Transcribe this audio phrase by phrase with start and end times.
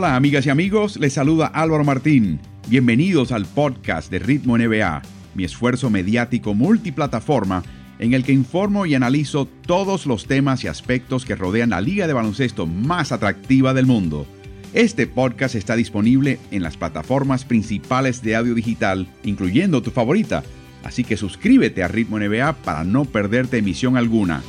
[0.00, 2.40] Hola amigas y amigos, les saluda Álvaro Martín.
[2.68, 5.02] Bienvenidos al podcast de Ritmo NBA,
[5.34, 7.62] mi esfuerzo mediático multiplataforma
[7.98, 12.06] en el que informo y analizo todos los temas y aspectos que rodean la liga
[12.06, 14.26] de baloncesto más atractiva del mundo.
[14.72, 20.44] Este podcast está disponible en las plataformas principales de audio digital, incluyendo tu favorita,
[20.82, 24.42] así que suscríbete a Ritmo NBA para no perderte emisión alguna.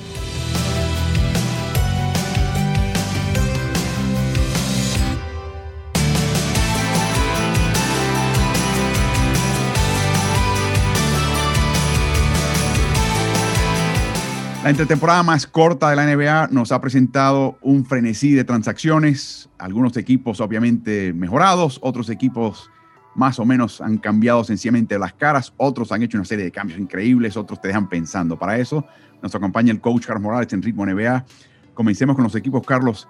[14.63, 19.98] La entretemporada más corta de la NBA nos ha presentado un frenesí de transacciones, algunos
[19.98, 22.70] equipos obviamente mejorados, otros equipos
[23.15, 26.79] más o menos han cambiado sencillamente las caras, otros han hecho una serie de cambios
[26.79, 28.37] increíbles, otros te dejan pensando.
[28.37, 28.85] Para eso
[29.23, 31.26] nos acompaña el coach Carlos Morales en Ritmo NBA.
[31.73, 33.07] Comencemos con los equipos, Carlos,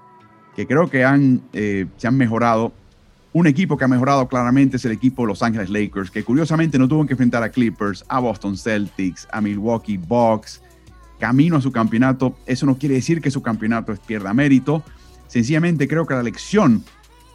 [0.55, 2.71] que creo que han, eh, se han mejorado.
[3.33, 6.79] Un equipo que ha mejorado claramente es el equipo de Los Ángeles Lakers, que curiosamente
[6.79, 10.61] no tuvo que enfrentar a Clippers, a Boston Celtics, a Milwaukee Bucks,
[11.21, 12.35] camino a su campeonato.
[12.47, 14.83] Eso no quiere decir que su campeonato pierda mérito.
[15.27, 16.83] Sencillamente creo que la lección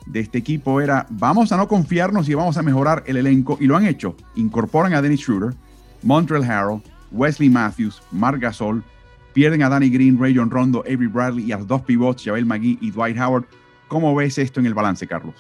[0.07, 3.67] de este equipo era vamos a no confiarnos y vamos a mejorar el elenco y
[3.67, 4.17] lo han hecho.
[4.35, 5.55] Incorporan a Dennis Schroeder,
[6.03, 8.83] Montreal Harrell, Wesley Matthews, Marc Gasol,
[9.33, 12.79] pierden a Danny Green, Rayon Rondo, Avery Bradley y a los dos pivots, Javel McGee
[12.81, 13.45] y Dwight Howard.
[13.87, 15.35] ¿Cómo ves esto en el balance, Carlos?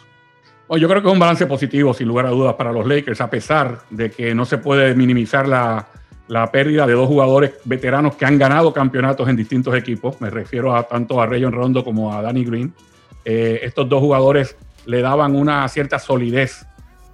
[0.68, 3.30] yo creo que es un balance positivo, sin lugar a dudas, para los Lakers, a
[3.30, 5.86] pesar de que no se puede minimizar la,
[6.28, 10.20] la pérdida de dos jugadores veteranos que han ganado campeonatos en distintos equipos.
[10.20, 12.74] Me refiero a tanto a Rayon Rondo como a Danny Green.
[13.24, 16.66] Eh, estos dos jugadores le daban una cierta solidez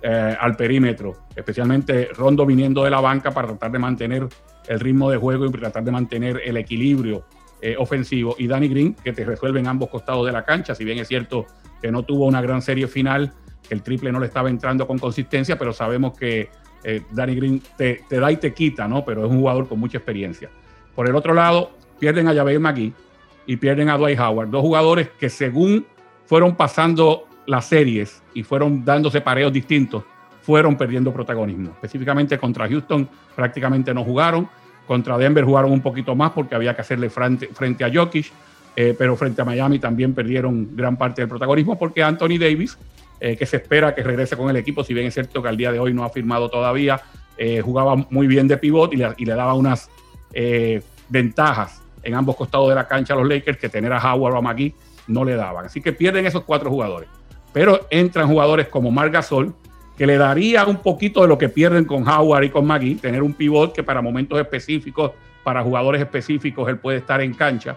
[0.03, 4.29] eh, al perímetro, especialmente Rondo viniendo de la banca para tratar de mantener
[4.67, 7.25] el ritmo de juego y tratar de mantener el equilibrio
[7.61, 8.35] eh, ofensivo.
[8.39, 11.09] Y Danny Green, que te resuelve en ambos costados de la cancha, si bien es
[11.09, 11.47] cierto
[11.81, 13.33] que no tuvo una gran serie final,
[13.71, 16.51] el triple no le estaba entrando con consistencia, pero sabemos que
[16.85, 19.05] eh, Danny Green te, da y te quita, ¿no?
[19.05, 20.51] Pero es un jugador con mucha experiencia.
[20.95, 22.93] Por el otro lado, pierden a Javier McGee
[23.47, 25.87] y pierden a Dwight Howard, dos jugadores que según
[26.27, 30.05] fueron pasando las series y fueron dándose pareos distintos,
[30.43, 31.71] fueron perdiendo protagonismo.
[31.71, 34.49] Específicamente contra Houston prácticamente no jugaron,
[34.87, 38.33] contra Denver jugaron un poquito más porque había que hacerle frente, frente a Jokic,
[38.75, 42.79] eh, pero frente a Miami también perdieron gran parte del protagonismo porque Anthony Davis
[43.25, 45.57] eh, que se espera que regrese con el equipo, si bien es cierto que al
[45.57, 47.01] día de hoy no ha firmado todavía,
[47.37, 49.89] eh, jugaba muy bien de pivot y le, daba unas
[50.33, 54.35] eh, ventajas en ambos costados de la cancha a los Lakers que tener a Howard
[54.35, 54.75] o a McGee
[55.07, 55.67] no le daban.
[55.67, 57.09] Así que pierden esos cuatro jugadores.
[57.53, 59.55] Pero entran jugadores como Marc Gasol,
[59.97, 63.23] que le daría un poquito de lo que pierden con Howard y con McGee, tener
[63.23, 65.13] un pivot que para momentos específicos,
[65.45, 67.77] para jugadores específicos, él puede estar en cancha.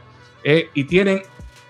[0.74, 1.22] y tienen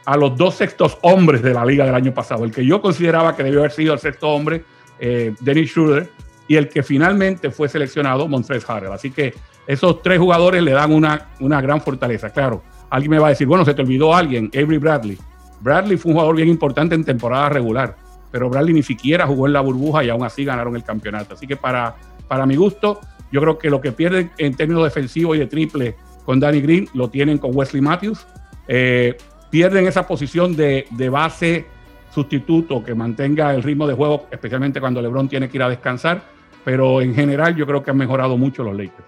[0.05, 2.43] a los dos sextos hombres de la liga del año pasado.
[2.43, 4.63] El que yo consideraba que debió haber sido el sexto hombre,
[4.99, 6.09] eh, Dennis Schroeder,
[6.47, 8.91] y el que finalmente fue seleccionado, Montrez Harrell.
[8.91, 9.33] Así que
[9.65, 12.29] esos tres jugadores le dan una, una gran fortaleza.
[12.29, 15.17] Claro, alguien me va a decir, bueno, se te olvidó alguien, Avery Bradley.
[15.61, 17.95] Bradley fue un jugador bien importante en temporada regular,
[18.31, 21.33] pero Bradley ni siquiera jugó en la burbuja y aún así ganaron el campeonato.
[21.33, 21.95] Así que para,
[22.27, 22.99] para mi gusto,
[23.31, 25.95] yo creo que lo que pierden en términos defensivos y de triple
[26.25, 28.25] con Danny Green lo tienen con Wesley Matthews.
[28.67, 29.17] Eh,
[29.49, 31.65] pierden esa posición de, base
[32.13, 36.23] sustituto que mantenga el ritmo de juego, especialmente cuando LeBron tiene que ir a descansar.
[36.63, 39.03] Pero en general yo creo que han mejorado mucho los Lakers.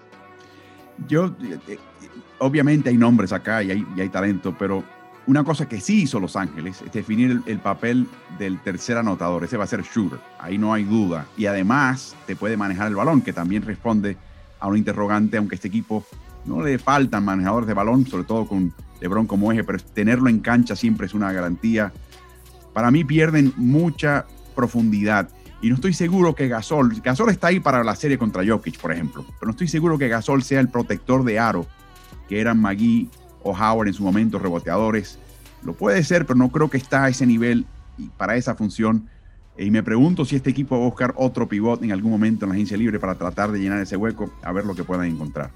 [1.08, 1.34] Yo,
[1.66, 1.78] eh,
[2.38, 4.84] obviamente hay nombres acá y hay, hay, talento, pero
[5.26, 8.06] una cosa que sí hizo Los Ángeles es definir el, papel
[8.38, 9.44] del tercer anotador.
[9.44, 11.26] Ese va a ser shooter, ahí no hay duda.
[11.36, 14.16] Y además te puede manejar el balón, que también responde
[14.60, 16.04] a un interrogante, aunque este equipo
[16.44, 20.40] no le faltan manejadores de balón, sobre todo con LeBron como eje, pero tenerlo en
[20.40, 21.92] cancha siempre es una garantía.
[22.72, 25.28] Para mí pierden mucha profundidad.
[25.60, 28.92] Y no estoy seguro que Gasol, Gasol está ahí para la serie contra Jokic, por
[28.92, 31.66] ejemplo, pero no estoy seguro que Gasol sea el protector de aro
[32.28, 33.08] que eran Magui
[33.42, 35.18] o Howard en su momento, reboteadores.
[35.64, 37.66] Lo puede ser, pero no creo que está a ese nivel
[37.96, 39.08] y para esa función.
[39.56, 42.50] Y me pregunto si este equipo va a buscar otro pivot en algún momento en
[42.50, 45.50] la agencia libre para tratar de llenar ese hueco, a ver lo que puedan encontrar.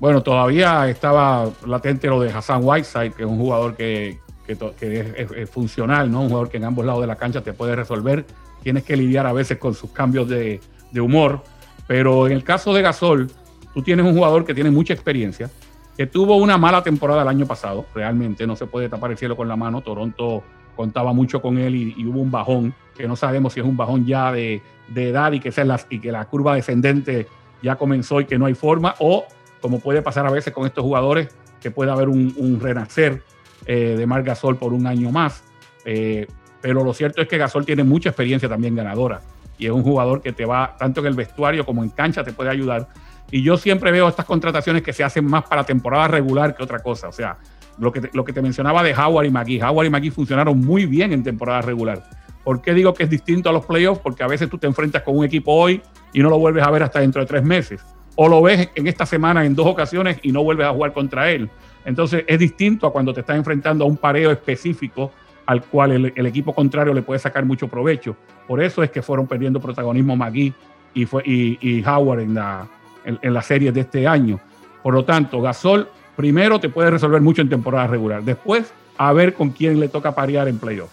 [0.00, 4.18] Bueno, todavía estaba latente lo de Hassan Whiteside, que es un jugador que,
[4.48, 6.22] es, funcional, ¿no?
[6.22, 8.24] Un jugador que en ambos lados de la cancha te puede resolver.
[8.62, 10.60] Tienes que lidiar a veces con sus cambios de,
[10.98, 11.42] humor.
[11.86, 13.30] Pero en el caso de Gasol,
[13.74, 15.50] tú tienes un jugador que tiene mucha experiencia,
[15.98, 19.36] que tuvo una mala temporada el año pasado, realmente no se puede tapar el cielo
[19.36, 19.82] con la mano.
[19.82, 20.42] Toronto
[20.76, 24.06] contaba mucho con él y, hubo un bajón, que no sabemos si es un bajón
[24.06, 24.62] ya de,
[24.94, 27.26] edad y que, sea y que la curva descendente
[27.62, 29.26] ya comenzó y que no hay forma, o
[29.60, 31.28] como puede pasar a veces con estos jugadores,
[31.60, 33.22] que puede haber un, renacer
[33.66, 35.42] eh, de Marc Gasol por un año más.
[35.84, 36.26] Eh,
[36.60, 39.20] pero lo cierto es que Gasol tiene mucha experiencia también ganadora
[39.60, 42.32] y es un jugador que te va, tanto en el vestuario como en cancha, te
[42.32, 42.88] puede ayudar.
[43.30, 46.78] Y yo siempre veo estas contrataciones que se hacen más para temporada regular que otra
[46.78, 47.08] cosa.
[47.08, 47.36] O sea,
[47.78, 49.62] lo que te, lo que te mencionaba de Howard y McGee.
[49.62, 52.02] Howard y McGee funcionaron muy bien en temporada regular.
[52.42, 54.00] ¿Por qué digo que es distinto a los playoffs?
[54.00, 55.82] Porque a veces tú te enfrentas con un equipo hoy
[56.14, 57.84] y no lo vuelves a ver hasta dentro de tres meses.
[58.16, 61.30] O lo ves en esta semana en dos ocasiones y no vuelves a jugar contra
[61.30, 61.48] él.
[61.84, 65.12] Entonces es distinto a cuando te estás enfrentando a un pareo específico
[65.46, 68.14] al cual el, equipo contrario le puede sacar mucho provecho.
[68.46, 70.54] Por eso es que fueron perdiendo protagonismo McGee
[70.94, 72.68] y, Howard en la,
[73.04, 74.38] en, la serie de este año.
[74.82, 78.22] Por lo tanto, Gasol primero te puede resolver mucho en temporada regular.
[78.22, 80.90] Después, a ver con quién le toca parear en playoff.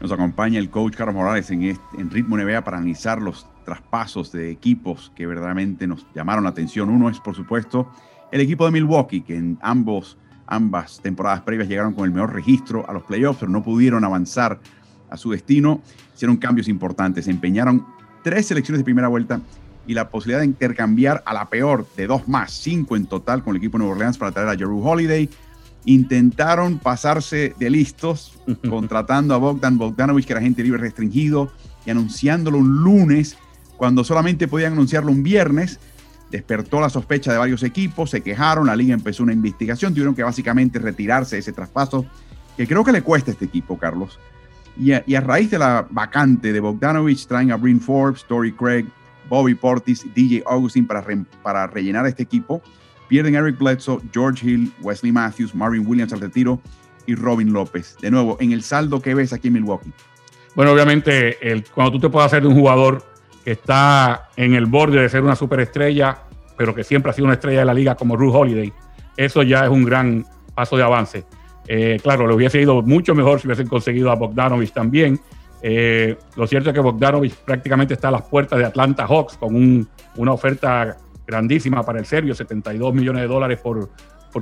[0.00, 4.50] Nos acompaña el coach Carlos Morales en, en Ritmo NBA para analizar los traspasos de
[4.50, 6.90] equipos que verdaderamente nos llamaron la atención.
[6.90, 7.90] Uno es, por supuesto,
[8.30, 10.16] el equipo de Milwaukee, que en ambos
[10.46, 14.60] ambas temporadas previas llegaron con el mejor registro a los playoffs, pero no pudieron avanzar
[15.08, 15.80] a su destino.
[16.14, 17.86] Hicieron cambios importantes, empeñaron
[18.22, 19.40] tres selecciones de primera vuelta
[19.86, 23.52] y la posibilidad de intercambiar a la peor de dos más, cinco en total con
[23.52, 25.28] el equipo de Nueva Orleans para traer a Jeru Holiday.
[25.84, 28.38] Intentaron pasarse de listos,
[28.68, 31.50] contratando a Bogdan Bogdanovich, que era agente libre restringido,
[31.84, 33.36] y anunciándolo un lunes,
[33.82, 35.80] cuando solamente podían anunciarlo un viernes
[36.30, 40.22] despertó la sospecha de varios equipos, se quejaron, la liga empezó una investigación, tuvieron que
[40.22, 42.06] básicamente retirarse de ese traspaso,
[42.56, 44.20] que creo que le cuesta a este equipo, Carlos.
[44.76, 48.86] Y a, raíz de la vacante de Bogdanovich, traen a Bryn Forbes, Tory Craig,
[49.28, 51.04] Bobby Portis, DJ Augustin para,
[51.42, 52.62] para rellenar este equipo.
[53.08, 56.60] Pierden Eric Bledsoe, George Hill, Wesley Matthews, Marvin Williams al retiro
[57.06, 57.96] y Robin López.
[58.00, 59.92] De nuevo, en el saldo que ves aquí en Milwaukee.
[60.54, 61.36] Bueno, obviamente,
[61.74, 63.11] cuando tú te puedes hacer de un jugador
[63.44, 66.18] que está en el borde de ser una superestrella,
[66.56, 68.72] pero que siempre ha sido una estrella de la liga como Ruth Holiday,
[69.16, 70.24] eso ya es un gran
[70.54, 71.24] paso de avance.
[71.66, 75.18] Eh, claro, le hubiese ido mucho mejor si hubiesen conseguido a Bogdanovich también.
[75.62, 79.88] Eh, lo cierto es que Bogdanovich prácticamente está a las puertas de Atlanta Hawks con
[80.16, 80.96] una oferta
[81.26, 83.90] grandísima para el serbio, 72 millones de dólares por,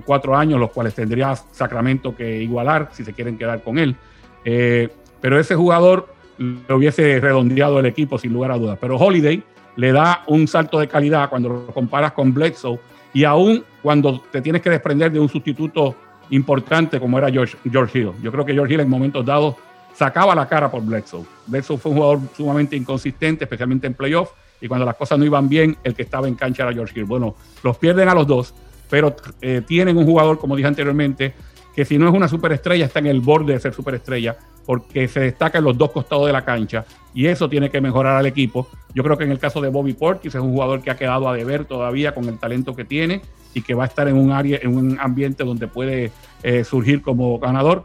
[0.05, 3.97] cuatro años, los cuales tendría Sacramento que igualar si se quieren quedar con él.
[4.45, 4.89] Eh,
[5.21, 8.79] pero ese jugador le hubiese redondeado el equipo sin lugar a dudas.
[8.81, 9.43] Pero Holiday
[9.77, 12.81] le da un salto de calidad cuando lo comparas con Bledsoe
[13.13, 15.95] y aún cuando te tienes que desprender de un sustituto
[16.31, 18.13] importante como era George, George Hill.
[18.23, 19.57] Yo creo que George Hill en momentos dados
[19.95, 21.25] sacaba la cara por Bledsoe.
[21.47, 24.31] Bledsoe fue un jugador sumamente inconsistente, especialmente en playoff,
[24.63, 27.07] y cuando las cosas no iban bien, el que estaba en cancha era George Hill.
[27.07, 28.55] Bueno, los pierden a los dos,
[28.89, 31.35] pero eh, tienen un jugador, como dije anteriormente,
[31.81, 34.37] que si no es una superestrella, está en el borde de ser superestrella,
[34.67, 36.85] porque se destaca en los dos costados de la cancha
[37.15, 38.69] y eso tiene que mejorar al equipo.
[38.93, 41.27] Yo creo que en el caso de Bobby Portis es un jugador que ha quedado
[41.27, 43.23] a deber todavía con el talento que tiene
[43.55, 46.13] y que va a estar en un área, en un ambiente donde puede
[46.43, 47.85] eh, surgir como ganador.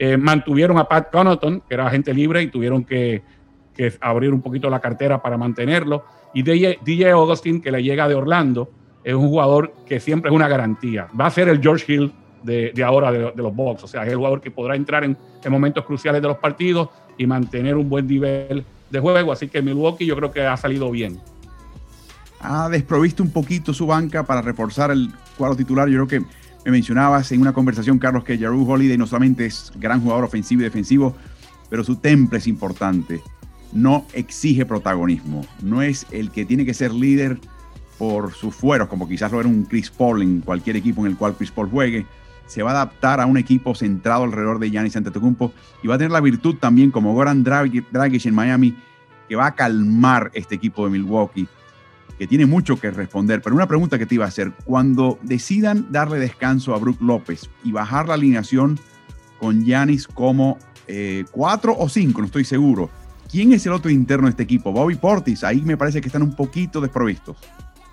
[0.00, 3.22] Eh, mantuvieron a Pat Connaughton, que era agente libre, y tuvieron que,
[3.72, 6.04] que abrir un poquito la cartera para mantenerlo.
[6.34, 8.68] Y DJ, DJ Augustin, que le llega de Orlando,
[9.04, 11.06] es un jugador que siempre es una garantía.
[11.18, 13.84] Va a ser el George Hill de, ahora de, los Bucks.
[13.84, 15.16] O sea, es el jugador que podrá entrar en,
[15.48, 19.32] momentos cruciales de los partidos y mantener un buen nivel de juego.
[19.32, 21.18] Así que Milwaukee yo creo que ha salido bien.
[22.40, 25.88] Ha desprovisto un poquito su banca para reforzar el cuadro titular.
[25.88, 26.28] Yo creo que
[26.64, 30.60] me mencionabas en una conversación, Carlos, que Jaru Holiday no solamente es gran jugador ofensivo
[30.60, 31.16] y defensivo,
[31.70, 33.22] pero su temple es importante.
[33.72, 35.44] No exige protagonismo.
[35.62, 37.38] No es el que tiene que ser líder
[37.98, 41.18] por sus fueros, como quizás lo era un Chris Paul en cualquier equipo en el
[41.18, 42.06] cual Chris Paul juegue
[42.48, 45.52] se va a adaptar a un equipo centrado alrededor de Giannis Antetokounmpo
[45.82, 48.76] y va a tener la virtud también como Goran Dragic en Miami
[49.28, 51.46] que va a calmar este equipo de Milwaukee
[52.18, 53.40] que tiene mucho que responder.
[53.40, 57.48] Pero una pregunta que te iba a hacer, cuando decidan darle descanso a Brook López
[57.62, 58.78] y bajar la alineación
[59.38, 62.90] con Giannis como eh, cuatro o cinco, no estoy seguro,
[63.30, 64.72] ¿quién es el otro interno de este equipo?
[64.72, 67.36] Bobby Portis, ahí me parece que están un poquito desprovistos.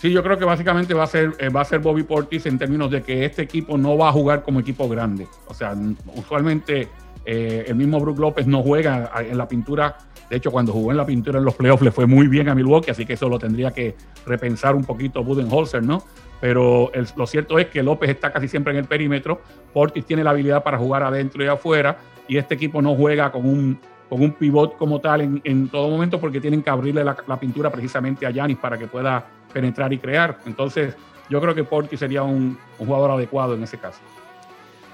[0.06, 2.60] Sí, yo creo que básicamente va a ser eh, va a ser Bobby Portis en
[2.60, 5.26] términos de que este equipo no va a jugar como equipo grande.
[5.48, 5.76] O sea,
[6.14, 6.88] usualmente
[7.26, 9.98] eh, el mismo Brook López no juega en la pintura.
[10.30, 12.54] De hecho, cuando jugó en la pintura en los playoffs le fue muy bien a
[12.54, 13.96] Milwaukee, así que eso lo tendría que
[14.28, 16.04] repensar un poquito Budenholzer, ¿no?
[16.40, 19.42] Pero lo cierto es que López está casi siempre en el perímetro.
[19.74, 21.98] Portis tiene la habilidad para jugar adentro y afuera,
[22.28, 25.90] y este equipo no juega con un con un pivot como tal en, en todo
[25.90, 29.94] momento porque tienen que abrirle la, la pintura precisamente a Yanis para que pueda penetrar
[29.94, 30.38] y crear.
[30.46, 30.96] Entonces,
[31.30, 34.00] yo creo que Porti sería un, jugador adecuado en ese caso.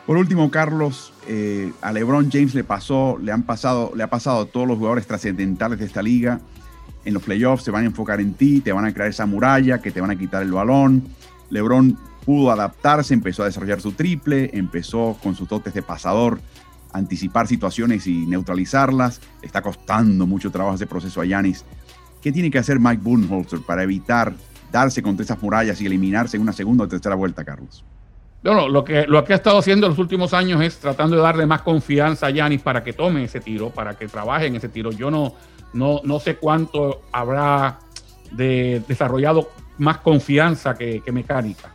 [0.06, 4.42] Por último, Carlos, eh, a LeBron James le pasó, le han pasado, le ha pasado
[4.42, 6.40] a todos los jugadores trascendentales de esta liga.
[7.06, 9.82] En los playoffs se van a enfocar en ti, te van a crear esa muralla,
[9.82, 11.04] que te van a quitar el balón.
[11.50, 16.40] LeBron pudo adaptarse, empezó a desarrollar su triple, empezó con sus dotes de pasador
[16.94, 19.22] anticipar situaciones y neutralizarlas.
[19.42, 21.66] está costando mucho trabajo ese proceso a Yanis.
[22.22, 24.34] ¿Qué tiene que hacer Mike Budenholzer para evitar
[24.72, 27.84] darse contra esas murallas y eliminarse en una segunda o tercera vuelta, Carlos?
[28.44, 31.22] No, lo que, lo que ha estado haciendo en los últimos años es tratando de
[31.22, 34.70] darle más confianza a Yanis para que tome ese tiro, para que trabaje en ese
[34.70, 34.92] tiro.
[34.92, 35.36] Yo no,
[35.74, 37.80] no, no sé cuánto habrá
[38.32, 41.72] de desarrollado más confianza que, mecánica,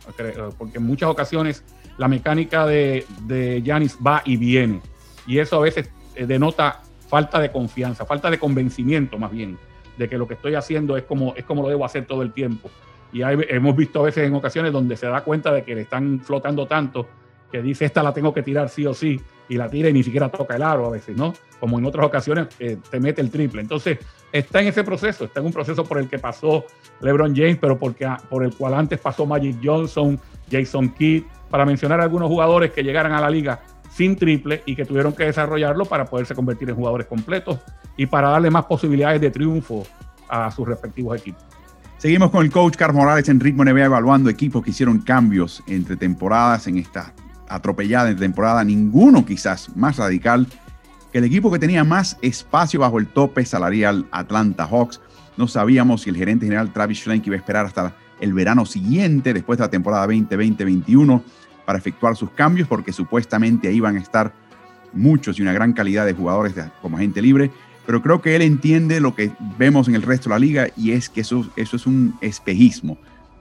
[0.57, 1.63] porque en muchas ocasiones
[1.97, 4.81] la mecánica de Yanis va y viene,
[5.27, 9.57] y eso a veces eh, denota falta de confianza, falta de convencimiento más bien,
[9.97, 12.31] de que lo que estoy haciendo es como, es como lo debo hacer todo el
[12.31, 12.69] tiempo.
[13.11, 16.19] Y hemos visto a veces en ocasiones donde se da cuenta de que le están
[16.19, 17.07] flotando tanto
[17.51, 20.03] que dice esta la tengo que tirar sí o sí y la tira y ni
[20.03, 21.33] siquiera toca el aro a veces, ¿no?
[21.59, 23.61] Como en otras ocasiones eh, te mete el triple.
[23.61, 23.99] Entonces
[24.31, 26.65] está en ese proceso, está en un proceso por el que pasó
[26.99, 30.19] LeBron James, pero porque, ah, por el cual antes pasó Magic Johnson,
[30.51, 33.61] Jason Kidd, para mencionar algunos jugadores que llegaran a la liga
[33.97, 37.59] sin triple y que tuvieron que desarrollarlo para poderse convertir en jugadores completos
[37.97, 39.87] y para darle más posibilidades de triunfo
[40.29, 41.43] a sus respectivos equipos.
[41.97, 45.95] Seguimos con el coach Carlos Morales en Ritmo NBA evaluando equipos que hicieron cambios entre
[45.95, 47.11] temporadas en esta
[47.49, 50.45] atropellada en temporada, ninguno quizás más radical
[51.11, 55.01] que el equipo que tenía más espacio bajo el tope salarial Atlanta Hawks.
[55.37, 59.33] No sabíamos si el gerente general Travis Schlenk iba a esperar hasta el verano siguiente,
[59.33, 61.23] después de la temporada 2020-2021,
[61.67, 64.33] para efectuar sus cambios, porque supuestamente ahí van a estar
[64.93, 67.51] muchos y una gran calidad de jugadores como agente libre.
[67.85, 70.93] Pero creo que él entiende lo que vemos en el resto de la liga y
[70.93, 72.97] es que eso, eso es un espejismo,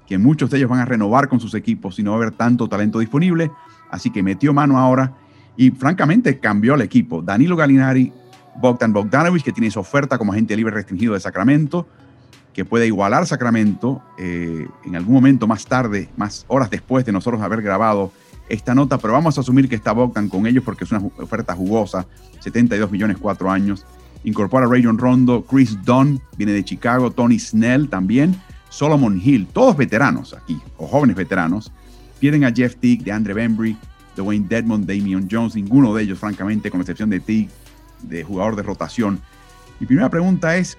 [0.07, 2.33] que muchos de ellos van a renovar con sus equipos y no va a haber
[2.33, 3.51] tanto talento disponible
[3.91, 5.13] Así que metió mano ahora
[5.57, 7.23] y francamente cambió el equipo.
[7.23, 8.13] Danilo Galinari,
[8.61, 11.87] Bogdan Bogdanovich, que tiene su oferta como agente libre restringido de Sacramento,
[12.57, 17.43] que puede igualar Sacramento eh, en algún momento más tarde, más horas después de nosotros
[17.43, 18.13] haber grabado
[18.49, 21.55] esta nota, pero vamos a asumir que está Bogdan con ellos porque es una oferta
[21.55, 22.07] jugosa,
[22.41, 23.85] 72 millones, cuatro años.
[24.25, 29.77] Incorpora a Rayon Rondo, Chris Dunn, viene de Chicago, Tony Snell también, Solomon Hill, todos
[29.77, 31.71] veteranos aquí, o jóvenes veteranos.
[32.21, 33.77] Pierden a Jeff Teague, de Andre Bembry,
[34.17, 37.51] de Wayne Dedmon, Damian Jones, ninguno de ellos, francamente, con excepción de Teague,
[38.01, 39.21] de jugador de rotación.
[39.79, 40.79] Mi primera pregunta es,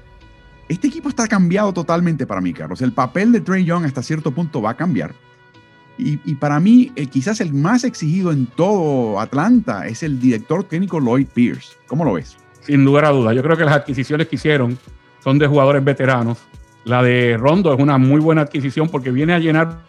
[0.69, 2.81] este equipo está cambiado totalmente para mí, Carlos.
[2.81, 5.13] El papel de Trey Young hasta cierto punto va a cambiar.
[5.99, 10.99] Y, para mí, eh, quizás el más exigido en todo Atlanta es el director técnico
[10.99, 11.75] Lloyd Pierce.
[11.87, 12.37] ¿Cómo lo ves?
[12.61, 13.35] Sin lugar a dudas.
[13.35, 14.77] Yo creo que las adquisiciones que hicieron
[15.23, 16.37] son de jugadores veteranos.
[16.83, 19.79] La de Rondo es una muy buena adquisición porque viene a llenar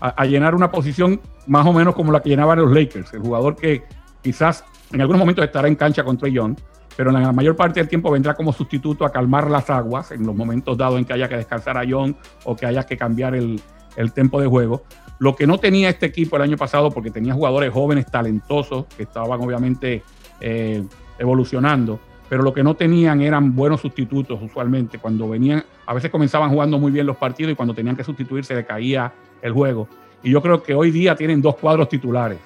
[0.00, 3.12] a, llenar una posición más o menos como la que llenaban los Lakers.
[3.12, 3.82] El jugador que
[4.22, 6.56] quizás en algunos momentos estará en cancha contra John,
[6.96, 10.24] pero en la mayor parte del tiempo vendrá como sustituto a calmar las aguas en
[10.24, 13.34] los momentos dados en que haya que descansar a John o que haya que cambiar
[13.34, 13.60] el,
[13.96, 14.84] el tempo de juego.
[15.18, 19.04] Lo que no tenía este equipo el año pasado, porque tenía jugadores jóvenes, talentosos, que
[19.04, 20.02] estaban obviamente
[20.40, 20.84] eh,
[21.18, 24.98] evolucionando, pero lo que no tenían eran buenos sustitutos usualmente.
[24.98, 28.44] Cuando venían, a veces comenzaban jugando muy bien los partidos y cuando tenían que sustituir
[28.44, 29.88] se le caía el juego.
[30.22, 32.38] Y yo creo que hoy día tienen dos cuadros titulares.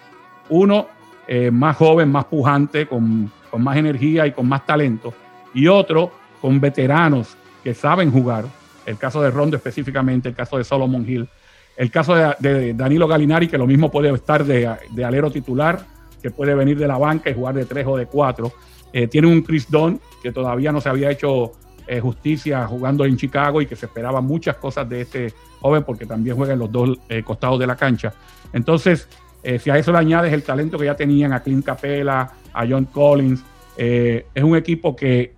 [0.51, 0.89] Uno
[1.31, 5.13] eh, más joven, más pujante, con, más energía y con más talento.
[5.53, 8.47] Y otro con veteranos que saben jugar.
[8.87, 11.29] El caso de Rondo específicamente, el caso de Solomon Hill.
[11.77, 15.85] El caso de, Danilo Galinari, que lo mismo puede estar de, de, alero titular,
[16.23, 18.51] que puede venir de la banca y jugar de tres o de cuatro.
[18.95, 21.53] Eh, tiene un Chris Dunn, que todavía no se había hecho
[21.87, 26.07] eh, justicia jugando en Chicago y que se esperaban muchas cosas de este joven porque
[26.07, 28.15] también juega en los dos costados de la cancha.
[28.55, 29.09] Entonces,
[29.43, 32.67] eh, si a eso le añades el talento que ya tenían a Clint Capela, a
[32.67, 33.43] John Collins,
[33.77, 35.37] es un equipo que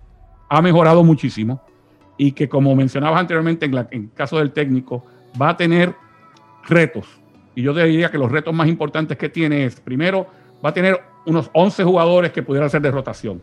[0.49, 1.61] ha mejorado muchísimo
[2.17, 5.05] y que como mencionabas anteriormente en, en el caso del técnico,
[5.39, 5.93] va a tener
[6.67, 7.05] retos.
[7.53, 10.25] Y yo diría que los retos más importantes que tiene es, primero,
[10.65, 13.41] va a tener unos 11 jugadores que pudieran ser de rotación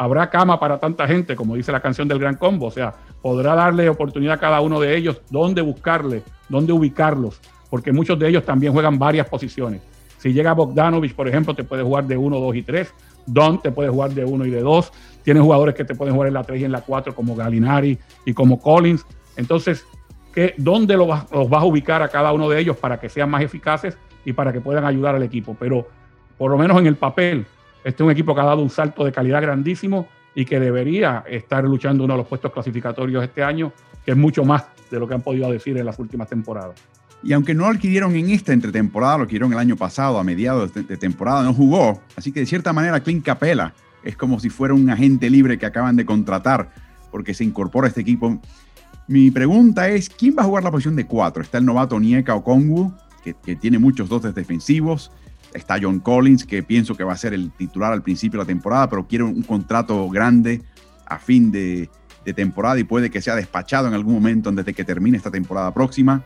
[0.00, 3.54] habrá cama para tanta gente, como dice la canción del Gran Combo, o sea, podrá
[3.54, 7.38] darle oportunidad a cada uno de ellos, dónde buscarle, dónde ubicarlos,
[7.68, 9.82] porque muchos de ellos también juegan varias posiciones.
[10.20, 12.94] Si llega Bogdanovich, por ejemplo, te puede jugar de 1, 2 y 3.
[13.24, 14.92] Don te puede jugar de 1 y de 2.
[15.22, 17.98] Tienes jugadores que te pueden jugar en la 3 y en la 4, como Galinari
[18.26, 19.06] y como Collins.
[19.36, 19.86] Entonces,
[20.34, 23.08] ¿qué, ¿dónde los vas, los vas a ubicar a cada uno de ellos para que
[23.08, 23.96] sean más eficaces
[24.26, 25.56] y para que puedan ayudar al equipo?
[25.58, 25.88] Pero
[26.36, 27.46] por lo menos en el papel,
[27.82, 31.24] este es un equipo que ha dado un salto de calidad grandísimo y que debería
[31.26, 33.72] estar luchando uno de los puestos clasificatorios este año,
[34.04, 36.74] que es mucho más de lo que han podido decir en las últimas temporadas.
[37.22, 40.72] Y aunque no lo adquirieron en esta entretemporada, lo adquirieron el año pasado, a mediados
[40.72, 42.00] de temporada, no jugó.
[42.16, 45.66] Así que de cierta manera, Clint Capela es como si fuera un agente libre que
[45.66, 46.72] acaban de contratar
[47.10, 48.40] porque se incorpora a este equipo.
[49.06, 51.42] Mi pregunta es, ¿quién va a jugar la posición de cuatro?
[51.42, 55.10] Está el novato Nieka Okongwu, que, que tiene muchos dotes defensivos
[55.52, 58.48] Está John Collins, que pienso que va a ser el titular al principio de la
[58.48, 60.62] temporada, pero quiere un contrato grande
[61.06, 61.90] a fin de,
[62.36, 65.74] temporada y puede que sea despachado en algún momento antes de que termine esta temporada
[65.74, 66.22] próxima.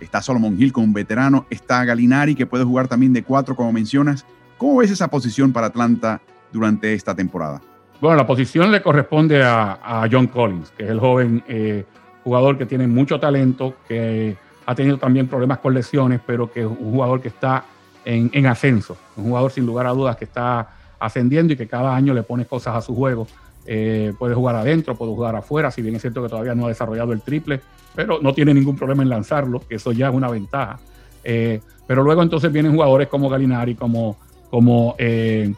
[0.00, 1.46] Está Solomon Hill con un veterano.
[1.50, 4.24] Está Galinari, que puede jugar también de cuatro, como mencionas.
[4.56, 6.20] ¿Cómo ves esa posición para Atlanta
[6.52, 7.60] durante esta temporada?
[8.00, 11.84] Bueno, la posición le corresponde a, John Collins, que es el joven eh,
[12.22, 14.36] jugador que tiene mucho talento, que
[14.66, 17.64] ha tenido también problemas con lesiones, pero que es un jugador que está
[18.04, 22.14] en, ascenso, un jugador sin lugar a dudas que está ascendiendo y que cada año
[22.14, 23.26] le pone cosas a su juego.
[23.70, 26.68] Eh, puede jugar adentro, puede jugar afuera, si bien es cierto que todavía no ha
[26.68, 27.60] desarrollado el triple,
[27.94, 30.78] pero no tiene ningún problema en lanzarlo, que eso ya es una ventaja.
[31.22, 34.16] Eh, pero luego entonces vienen jugadores como Galinari, como,
[34.50, 35.52] como eh,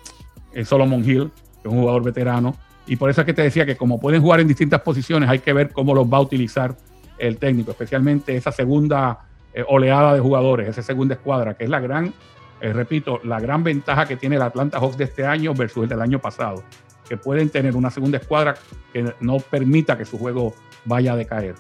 [0.65, 1.31] Solomon Hill,
[1.63, 4.21] que es un jugador veterano, y por eso es que te decía que como pueden
[4.21, 6.75] jugar en distintas posiciones, hay que ver cómo los va a utilizar
[7.17, 9.21] el técnico, especialmente esa segunda
[9.69, 12.13] oleada de jugadores, esa segunda escuadra, que es la gran
[12.61, 15.89] eh, repito, la gran ventaja que tiene el Atlanta Hawks de este año versus el
[15.89, 16.63] del año pasado,
[17.11, 18.55] que pueden tener una segunda escuadra
[18.93, 21.57] que no permita que su juego vaya a decaer.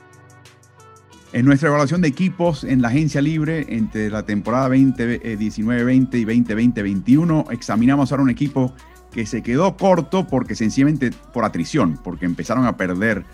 [1.32, 7.52] En nuestra evaluación de equipos en la agencia libre entre la temporada 2019-20 y 2020-21,
[7.52, 8.72] examinamos ahora un equipo
[9.10, 13.24] que se quedó corto porque sencillamente por atrición, porque empezaron a perder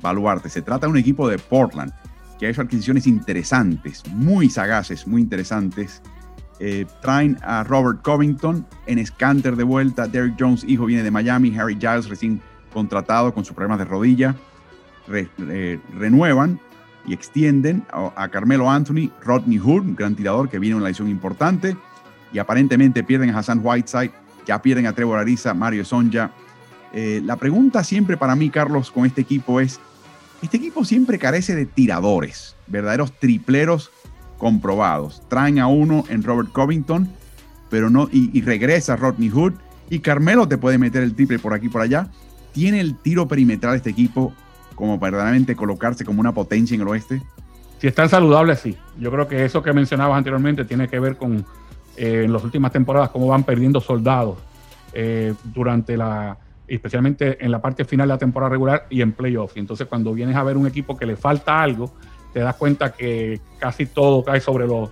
[0.00, 0.48] baluarte.
[0.48, 1.92] Se trata de un equipo de Portland
[2.38, 6.00] que ha hecho adquisiciones interesantes, muy sagaces, muy interesantes
[6.58, 10.06] eh, traen a Robert Covington en Scanter de vuelta.
[10.06, 11.56] Derek Jones, hijo, viene de Miami.
[11.56, 12.40] Harry Giles, recién
[12.72, 14.34] contratado con sus problemas de rodilla.
[15.98, 16.60] renuevan
[17.06, 21.76] y extienden a, Carmelo Anthony, Rodney Hood, un gran tirador que viene una lesión importante.
[22.32, 24.10] Y aparentemente pierden a Hassan Whiteside,
[24.46, 26.32] ya pierden a Trevor Ariza, Mario Sonja.
[26.92, 29.78] Eh, la pregunta siempre para mí, Carlos, con este equipo es,
[30.42, 33.90] este equipo siempre carece de tiradores, verdaderos tripleros
[34.38, 35.22] comprobados.
[35.28, 37.08] Traen a uno en Robert Covington,
[37.70, 39.54] pero no, y, regresa Rodney Hood.
[39.88, 42.08] Y Carmelo te puede meter el triple por aquí y por allá.
[42.52, 44.32] Tiene el tiro perimetral este equipo
[44.74, 47.22] como verdaderamente colocarse como una potencia en el oeste.
[47.78, 48.76] Si están saludables, sí.
[48.98, 51.44] Yo creo que eso que mencionabas anteriormente tiene que ver con
[51.96, 54.38] eh, en las últimas temporadas cómo van perdiendo soldados
[54.92, 59.56] eh, durante la, especialmente en la parte final de la temporada regular y en playoffs.
[59.56, 61.92] Entonces, cuando vienes a ver un equipo que le falta algo,
[62.36, 64.90] te das cuenta que casi todo cae sobre los,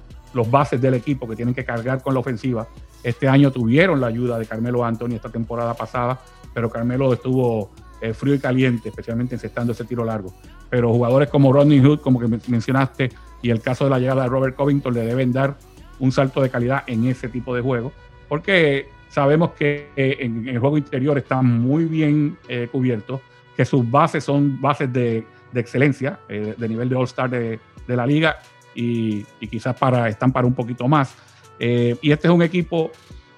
[0.50, 2.66] bases del equipo que tienen que cargar con la ofensiva.
[3.02, 6.18] Este año tuvieron la ayuda de Carmelo Anthony esta temporada pasada,
[6.54, 10.33] pero Carmelo estuvo eh, frío y caliente, especialmente encestando ese tiro largo.
[10.70, 13.11] Pero jugadores como Rodney Hood, como que mencionaste,
[13.42, 15.59] y el caso de la llegada de Robert Covington, le deben dar
[15.98, 17.92] un salto de calidad en ese tipo de juego,
[18.26, 23.20] porque sabemos que eh, en, el juego interior están muy bien eh, cubiertos,
[23.54, 28.06] que sus bases son bases de de excelencia, eh, de nivel de All-Star de, la
[28.06, 28.36] liga
[28.74, 31.14] y, quizás para, están para un poquito más.
[31.58, 32.90] Eh, y este es un equipo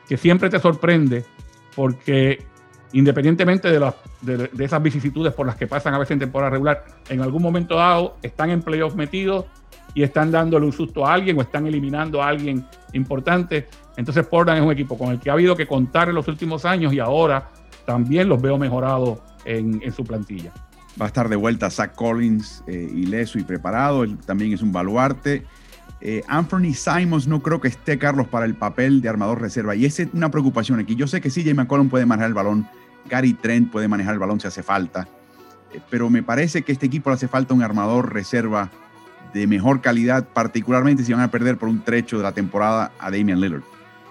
[0.09, 1.25] que siempre te sorprende
[1.75, 2.43] porque
[2.93, 6.85] independientemente de, las, de, esas vicisitudes por las que pasan a veces en temporada regular,
[7.11, 9.45] en algún momento dado están en playoffs metidos
[9.93, 13.69] y están dándole un susto a alguien o están eliminando a alguien importante.
[13.99, 16.65] Entonces Portland es un equipo con el que ha habido que contar en los últimos
[16.65, 17.51] años y ahora
[17.85, 20.53] también los veo mejorados en, en su plantilla.
[21.01, 24.03] Va a estar de vuelta Zach Collins, eh, ileso y preparado.
[24.03, 25.45] Él también es un baluarte.
[26.01, 29.75] Eh, Anthony Simons no creo que esté, Carlos, para el papel de armador reserva.
[29.75, 30.95] Y esa es una preocupación aquí.
[30.95, 32.67] Yo sé que sí, Jay McCollum puede manejar el balón.
[33.09, 35.07] Gary Trent puede manejar el balón si hace falta.
[35.75, 38.71] Eh, pero me parece que este equipo le hace falta un armador reserva
[39.35, 43.11] de mejor calidad, particularmente si van a perder por un trecho de la temporada a
[43.11, 43.63] Damian Lillard.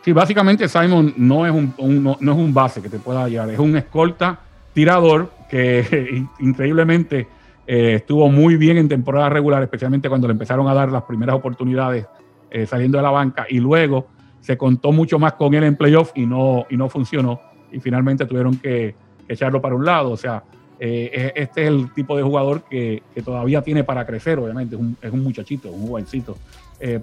[0.04, 3.58] Sí, básicamente Simon no es un, no es un base que te pueda llegar, es
[3.58, 4.39] un escolta
[4.74, 7.27] tirador que increíblemente
[7.67, 11.36] eh, estuvo muy bien en temporada regular, especialmente cuando le empezaron a dar las primeras
[11.36, 12.05] oportunidades
[12.51, 14.08] eh, saliendo de la banca y luego
[14.39, 18.25] se contó mucho más con él en playoff y no, y no funcionó y finalmente
[18.25, 18.95] tuvieron que,
[19.27, 20.12] echarlo para un lado.
[20.12, 20.43] O sea,
[20.79, 25.23] eh, este es el tipo de jugador que, todavía tiene para crecer, obviamente, es un,
[25.23, 26.38] muchachito, un jovencito,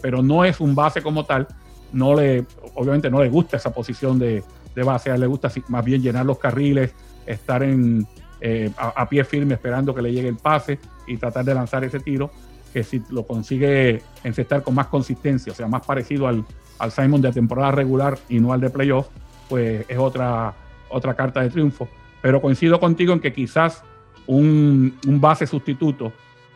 [0.00, 1.48] pero no es un base como tal,
[1.92, 2.44] no le,
[2.76, 4.44] obviamente no le gusta esa posición de,
[4.76, 6.94] de base, le gusta más bien llenar los carriles,
[7.26, 8.06] estar en,
[8.44, 12.00] eh, a, pie firme esperando que le llegue el pase y tratar de lanzar ese
[12.00, 12.32] tiro,
[12.72, 16.44] que si lo consigue encestar con más consistencia, o sea, más parecido al,
[16.80, 19.06] al Simon de temporada regular y no al de playoff,
[19.48, 20.54] pues es otra,
[20.88, 21.86] otra carta de triunfo.
[22.20, 23.84] Pero coincido contigo en que quizás
[24.26, 26.12] un, un base sustituto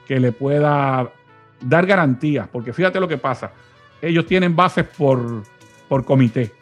[0.09, 1.13] que le pueda
[1.61, 3.53] dar garantías, porque fíjate lo que pasa,
[4.03, 5.45] ellos tienen bases por,
[5.89, 6.53] por comité.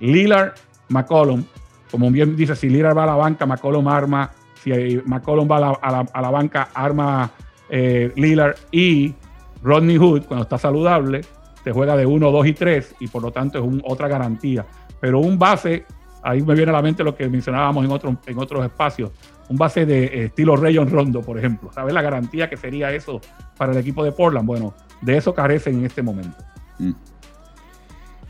[0.00, 0.54] Lillard,
[0.88, 1.44] McCollum,
[1.88, 6.20] como bien dice, si Lillard va a la banca, McCollum arma, si McCollum va a
[6.20, 7.30] la, banca, arma
[7.68, 9.14] eh, Lillard y
[9.62, 11.22] Rodney Hood, cuando está saludable,
[11.64, 14.66] te juega de 1, 2 y 3 y por lo tanto es un, otra garantía.
[15.00, 15.84] Pero un base,
[16.22, 19.10] ahí me viene a la mente lo que mencionábamos en, otro, en otros espacios,
[19.48, 21.72] un base de eh, estilo Rayon Rondo, por ejemplo.
[21.72, 23.20] ¿Sabes la garantía que sería eso
[23.56, 24.46] para el equipo de Portland?
[24.46, 26.36] Bueno, de eso carecen en este momento.
[26.78, 26.92] Mm.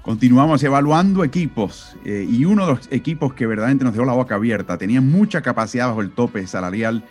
[0.03, 4.35] Continuamos evaluando equipos eh, y uno de los equipos que verdaderamente nos dejó la boca
[4.35, 7.05] abierta, tenía mucha capacidad bajo el tope salarial,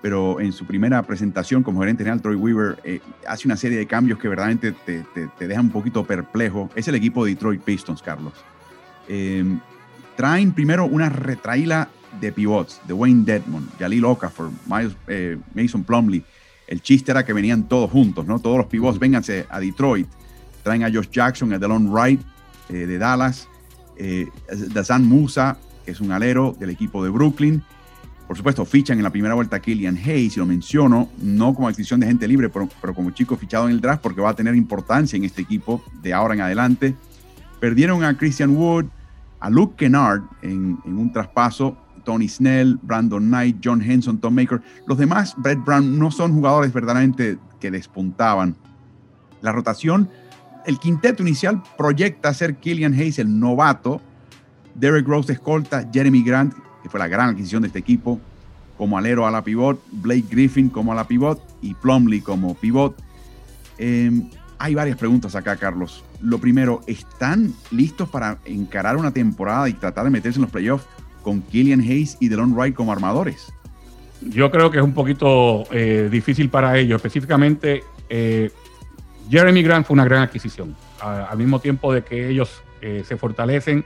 [0.00, 3.86] pero en su primera presentación como gerente general, Troy Weaver eh, hace una serie de
[3.88, 6.70] cambios que verdaderamente te, te, un poquito perplejo.
[6.76, 8.34] Es el equipo de Detroit Pistons, Carlos.
[9.08, 9.58] Em,
[10.14, 11.88] traen primero una retraíla
[12.20, 14.52] de pivots, de Wayne Dedmon, Jalil Okafor,
[15.08, 16.22] eh, Mason Plumley.
[16.68, 18.38] El chiste era que venían todos juntos, ¿no?
[18.38, 20.06] Todos los pivots, vénganse a Detroit.
[20.62, 22.20] Traen a Josh Jackson, a Delon Wright,
[22.68, 23.48] eh, de Dallas,
[23.96, 24.28] eh,
[24.72, 27.62] Dazan Musa, que es un alero del equipo de Brooklyn.
[28.26, 31.68] Por supuesto, fichan en la primera vuelta a Killian Hayes, y lo menciono, no como
[31.68, 34.56] adquisición de gente libre, pero, como chico fichado en el draft, porque va a tener
[34.56, 36.96] importancia en este equipo de ahora en adelante.
[37.60, 38.86] Perdieron a Christian Wood,
[39.38, 41.76] a Luke Kennard en, en un traspaso,
[42.06, 44.62] Tony Snell, Brandon Knight, John Henson, Tom Maker.
[44.86, 48.56] Los demás, Brett Brown, no son jugadores verdaderamente que despuntaban.
[49.42, 50.08] La rotación
[50.66, 54.00] el quinteto inicial proyecta ser Killian Hayes el novato,
[54.74, 58.20] Derek Rose escolta, Jeremy Grant, que fue la gran adquisición de este equipo,
[58.76, 62.94] como alero a la pivot, Blake Griffin como a la pivot y Plumley como pivot.
[63.78, 66.04] Em, hay varias preguntas acá, Carlos.
[66.20, 70.86] Lo primero, ¿están listos para encarar una temporada y tratar de meterse en los playoffs
[71.22, 73.52] con Killian Hayes y Delon Wright como armadores?
[74.20, 78.50] Yo creo que es un poquito eh, difícil para ellos, específicamente eh,
[79.28, 80.74] Jeremy Grant fue una gran adquisición.
[81.00, 83.84] al mismo tiempo de que ellos eh, se fortalecen,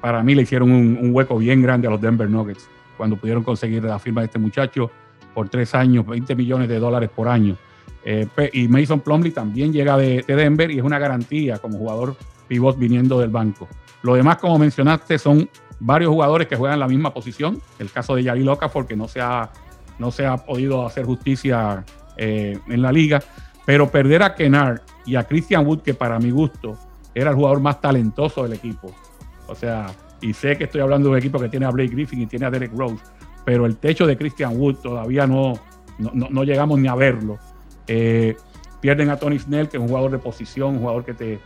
[0.00, 3.84] para mí le hicieron un, hueco bien grande a los Denver Nuggets cuando pudieron conseguir
[3.84, 4.90] la firma de este muchacho
[5.34, 7.56] por tres años, 20 millones de dólares por año.
[8.04, 12.16] Eh, y Mason Plumley también llega de, Denver y es una garantía como jugador
[12.48, 13.68] pivot viniendo del banco.
[14.02, 17.60] Lo demás, como mencionaste, son varios jugadores que juegan la misma posición.
[17.78, 19.50] El caso de Yari Loca, porque no se ha,
[19.98, 21.84] no se ha podido hacer justicia
[22.16, 23.22] eh, en la liga.
[23.64, 26.76] Pero perder a Kennard y a Christian Wood, que para mi gusto
[27.14, 28.92] era el jugador más talentoso del equipo.
[29.46, 29.86] O sea,
[30.20, 32.46] y sé que estoy hablando de un equipo que tiene a Blake Griffin y tiene
[32.46, 33.02] a Derek Rose,
[33.44, 35.54] pero el techo de Christian Wood todavía no,
[35.98, 37.38] no, llegamos ni a verlo.
[37.86, 38.36] Eh,
[38.80, 41.40] pierden a Tony Snell, que es un jugador de posición, un jugador que te,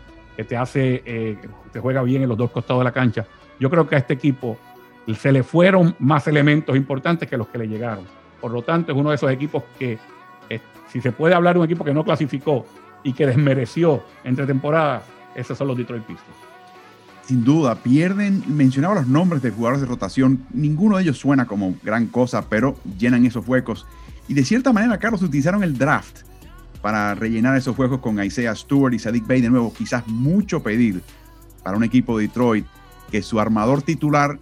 [0.44, 1.38] te hace, eh,
[1.72, 3.26] te juega bien en los dos costados de la cancha.
[3.58, 4.58] Yo creo que a este equipo
[5.14, 8.04] se le fueron más elementos importantes que los que le llegaron.
[8.40, 9.98] Por lo tanto, es uno de esos equipos que
[10.92, 12.66] si se puede hablar de un equipo que no clasificó
[13.02, 16.36] y que desmereció entre temporadas, esos son los Detroit Pistons.
[17.26, 21.74] Sin duda, pierden, mencionaba los nombres de jugadores de rotación, ninguno de ellos suena como
[21.82, 23.84] gran cosa, pero llenan esos huecos.
[24.28, 26.18] Y de cierta manera, Carlos, utilizaron el draft
[26.80, 29.72] para rellenar esos huecos con Isaiah Stewart y Sadiq Bey de nuevo.
[29.72, 31.02] Quizás mucho pedir
[31.64, 32.64] para un equipo de Detroit
[33.10, 34.38] que su armador titular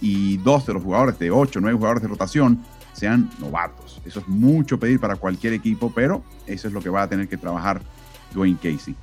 [0.00, 4.00] y dos de los jugadores de ocho, nueve jugadores de rotación sean novatos.
[4.04, 7.28] Eso es mucho pedir para cualquier equipo, pero eso es lo que va a tener
[7.28, 7.80] que trabajar
[8.32, 8.94] Dwayne Casey.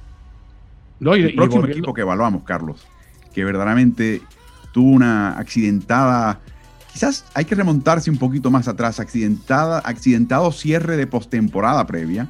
[1.00, 2.86] el próximo equipo que evaluamos, Carlos,
[3.34, 4.22] que verdaderamente
[4.72, 6.40] tuvo una accidentada,
[6.94, 12.28] quizás hay que remontarse un poquito más atrás, accidentada, accidentado cierre de postemporada previa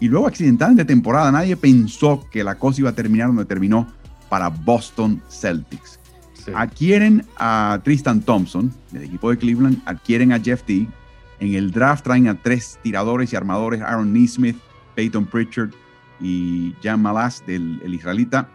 [0.00, 1.30] y luego accidentada de temporada.
[1.30, 3.86] Nadie pensó que la cosa iba a terminar donde terminó
[4.28, 5.99] para Boston Celtics.
[6.54, 10.88] Adquieren a Tristan Thompson, del equipo de Cleveland, adquieren a Jeff Teague.
[11.38, 14.58] En el draft traen a tres tiradores y armadores, Aaron Neesmith,
[14.94, 15.70] Peyton Pritchard
[16.20, 18.48] y Jan Malas, del israelita,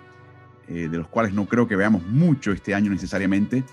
[0.68, 3.64] eh, de los cuales no creo que veamos mucho este año necesariamente.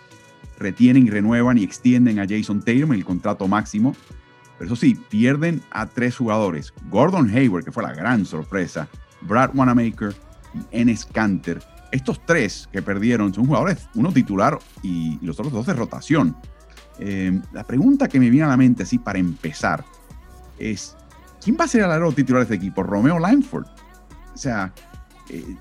[0.59, 3.95] Retienen, renuevan y extienden a Jason Tatum el contrato máximo.
[4.59, 6.73] Pero eso sí, pierden a tres jugadores.
[6.91, 8.89] Gordon Hayward, que fue la gran sorpresa.
[9.23, 10.15] Brad Wanamaker
[10.55, 11.61] y Enes Kanter
[11.93, 16.35] estos tres que perdieron son jugadores, uno titular y, los otros dos de rotación.
[16.99, 19.85] Eh, la pregunta que me viene a la mente, así para empezar,
[20.59, 20.97] es:
[21.43, 22.83] ¿quién va a ser el alero titular de este equipo?
[22.83, 23.67] Romeo Langford.
[24.35, 24.73] O sea,
[25.29, 25.57] eh,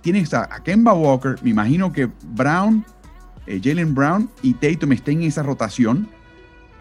[0.00, 2.84] tienes a, Kemba Walker, me imagino que Brown,
[3.46, 6.08] eh, Jalen Brown y Tatum estén en esa rotación.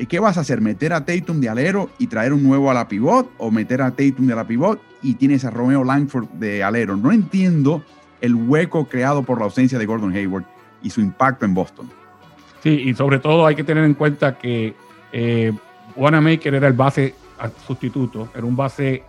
[0.10, 0.62] ¿Qué vas a hacer?
[0.62, 3.30] ¿Meter a Tatum de alero y traer un nuevo a la pivot?
[3.38, 6.96] ¿O meter a Tatum de la pivot y tienes a Romeo Langford de alero?
[6.96, 7.84] No entiendo
[8.22, 10.46] el hueco creado por la ausencia de Gordon Hayward
[10.82, 11.90] y su impacto en Boston.
[12.62, 14.74] Sí, y sobre todo hay que tener en cuenta que
[15.12, 15.52] eh,
[15.96, 17.16] Wanamaker era el base
[17.66, 19.04] sustituto, era un base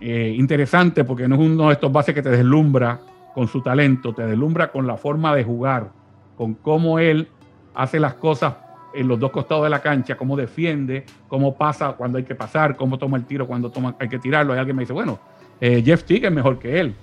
[0.00, 3.00] eh, interesante porque no es uno de estos bases que te deslumbra
[3.32, 5.90] con su talento, te deslumbra con la forma de jugar,
[6.36, 7.28] con cómo él
[7.74, 8.54] hace las cosas
[8.92, 12.76] en los dos costados de la cancha, cómo defiende, cómo pasa cuando hay que pasar,
[12.76, 14.52] cómo toma el tiro cuando toma, hay que tirarlo.
[14.52, 15.18] Hay alguien que me dice, bueno,
[15.60, 16.94] eh, Jeff Teague es mejor que él.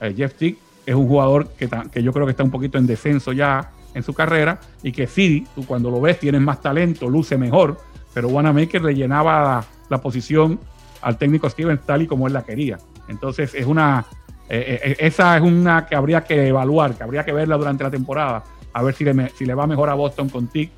[0.00, 2.86] Eh, Jeff Tick es un jugador que, que yo creo que está un poquito en
[2.86, 7.08] descenso ya en su carrera y que sí, tú cuando lo ves tienes más talento,
[7.08, 7.78] luce mejor,
[8.12, 10.58] pero Wanamaker le llenaba la, posición
[11.00, 12.78] al técnico Steven tal y como él la quería.
[13.08, 14.04] Entonces es una,
[14.48, 17.90] eh, eh, esa es una que habría que evaluar, que habría que verla durante la
[17.90, 20.70] temporada, a ver si le, si le va mejor a Boston con Tick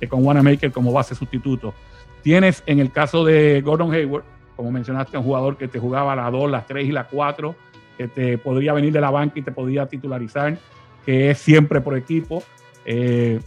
[0.00, 1.74] que con Wanamaker como base sustituto.
[2.22, 4.24] Tienes en el caso de Gordon Hayward,
[4.56, 7.54] como mencionaste, un jugador que te jugaba la 2, las 3 y la 4,
[7.96, 10.58] que te podría venir de la banca y te podría titularizar,
[11.04, 12.42] que es siempre por equipo.
[12.84, 13.40] Eh,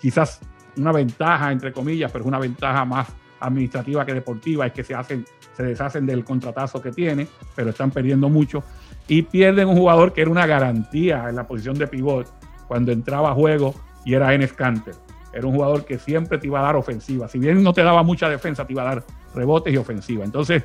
[0.00, 0.40] quizás
[0.76, 3.08] una ventaja, entre comillas, pero es una ventaja más
[3.40, 7.90] administrativa que deportiva, es que se hacen, se deshacen del contratazo que tiene, pero están
[7.90, 8.62] perdiendo mucho.
[9.06, 12.26] Y pierden un jugador que era una garantía en la posición de pivot
[12.66, 14.94] cuando entraba a juego y era Enes Canter.
[15.32, 17.28] Era un jugador que siempre te iba a dar ofensiva.
[17.28, 19.04] Si bien no te daba mucha defensa, te iba a dar
[19.34, 20.24] rebotes y ofensiva.
[20.24, 20.62] Entonces,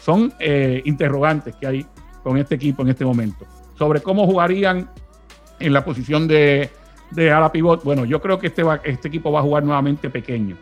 [0.00, 1.86] son eh, interrogantes que hay
[2.22, 3.46] con este equipo en este momento.
[3.76, 4.88] Sobre cómo jugarían
[5.58, 6.70] en la posición de,
[7.10, 10.56] de ala pivot, bueno, yo creo que este, este equipo va a jugar nuevamente pequeño.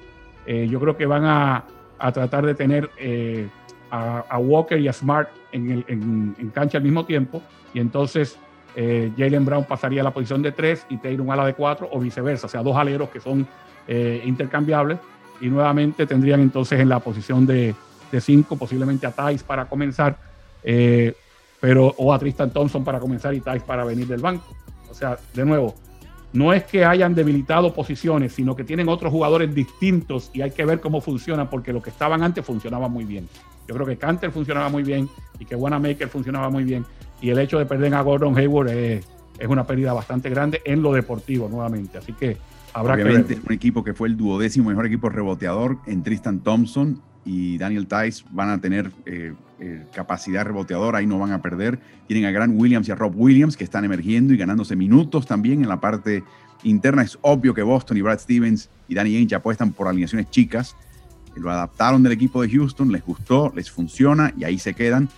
[0.46, 1.64] Eh, yo creo que van a,
[2.12, 3.48] tratar de tener eh,
[3.90, 7.42] a, Walker y a Smart en, en, cancha al mismo tiempo.
[7.74, 8.38] Y entonces
[8.74, 11.88] eh, Jalen Brown pasaría a la posición de tres y Taylor un ala de cuatro
[11.92, 13.46] o viceversa, o sea, dos aleros que son
[14.24, 15.00] intercambiables
[15.40, 17.74] y nuevamente tendrían entonces en la posición de,
[18.12, 20.16] de cinco posiblemente a Tice para comenzar,
[21.60, 24.44] pero o a Tristan Thompson para comenzar y Tice para venir del banco.
[24.90, 25.74] O sea, de nuevo,
[26.32, 30.64] no es que hayan debilitado posiciones, sino que tienen otros jugadores distintos y hay que
[30.64, 33.28] ver cómo funcionan porque lo que estaban antes funcionaba muy bien.
[33.68, 36.84] Yo creo que Canter funcionaba muy bien y que Wanamaker funcionaba muy bien
[37.20, 39.06] y el hecho de perder a Gordon Hayward es,
[39.48, 41.98] una pérdida bastante grande en lo deportivo nuevamente.
[41.98, 42.36] Así que
[42.74, 43.48] habrá Obviamente, que ver.
[43.48, 48.24] un equipo que fue el duodécimo mejor equipo reboteador en Tristan Thompson y Daniel Tice
[48.30, 51.78] van a tener eh, eh, capacidad reboteadora, ahí no van a perder.
[52.06, 55.62] Tienen a Grant Williams y a Rob Williams que están emergiendo y ganándose minutos también
[55.62, 56.24] en la parte
[56.62, 57.02] interna.
[57.02, 60.76] Es obvio que Boston y Brad Stevens y Danny Ainge apuestan por alineaciones chicas.
[61.36, 65.08] Lo adaptaron del equipo de Houston, les gustó, les funciona y ahí se quedan.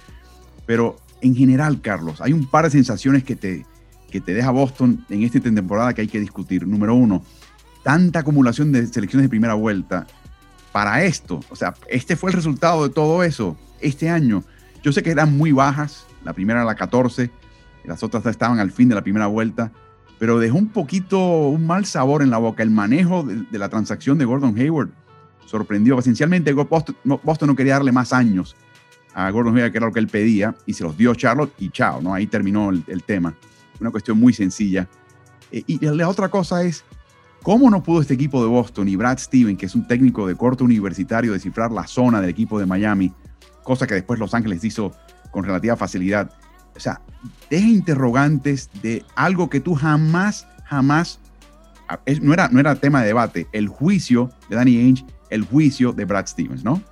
[0.67, 3.65] Pero en general, Carlos, hay un par de sensaciones que te,
[4.11, 6.67] que te deja Boston en esta temporada que hay que discutir.
[6.67, 7.23] Número uno,
[7.83, 10.07] tanta acumulación de selecciones de primera vuelta
[10.73, 11.41] para esto.
[11.51, 14.43] O sea, este fue el resultado de todo eso este año.
[14.83, 17.31] Yo sé que eran muy bajas, la primera era la 14,
[17.85, 19.71] las otras estaban al fin de la primera vuelta,
[20.19, 22.63] pero dejó un poquito, un mal sabor en la boca.
[22.63, 24.91] El manejo de, la transacción de Gordon Hayward
[25.47, 25.99] sorprendió.
[25.99, 28.57] Esencialmente, Boston, no quería darle más años
[29.15, 31.71] a Gordon Hayward, que era lo que él pedía, y se los dio Charlotte y
[31.71, 32.15] chao, ¿no?
[32.15, 33.35] Ahí terminó el, tema.
[33.81, 34.89] Una cuestión muy sencilla.
[35.51, 36.85] Eh, y la otra cosa es,
[37.43, 40.37] ¿cómo no pudo este equipo de Boston y Brad Steven, que es un técnico de
[40.37, 43.13] corte universitario, descifrar la zona del equipo de Miami,
[43.63, 44.93] cosa que después Los Ángeles hizo
[45.31, 46.31] con relativa facilidad?
[46.77, 47.01] O sea,
[47.51, 51.21] deja interrogantes de algo que tú jamás, jamás,
[52.21, 56.05] no era, no era tema de debate, el juicio de Danny Ainge, el juicio de
[56.05, 56.83] Brad Stevens, ¿no?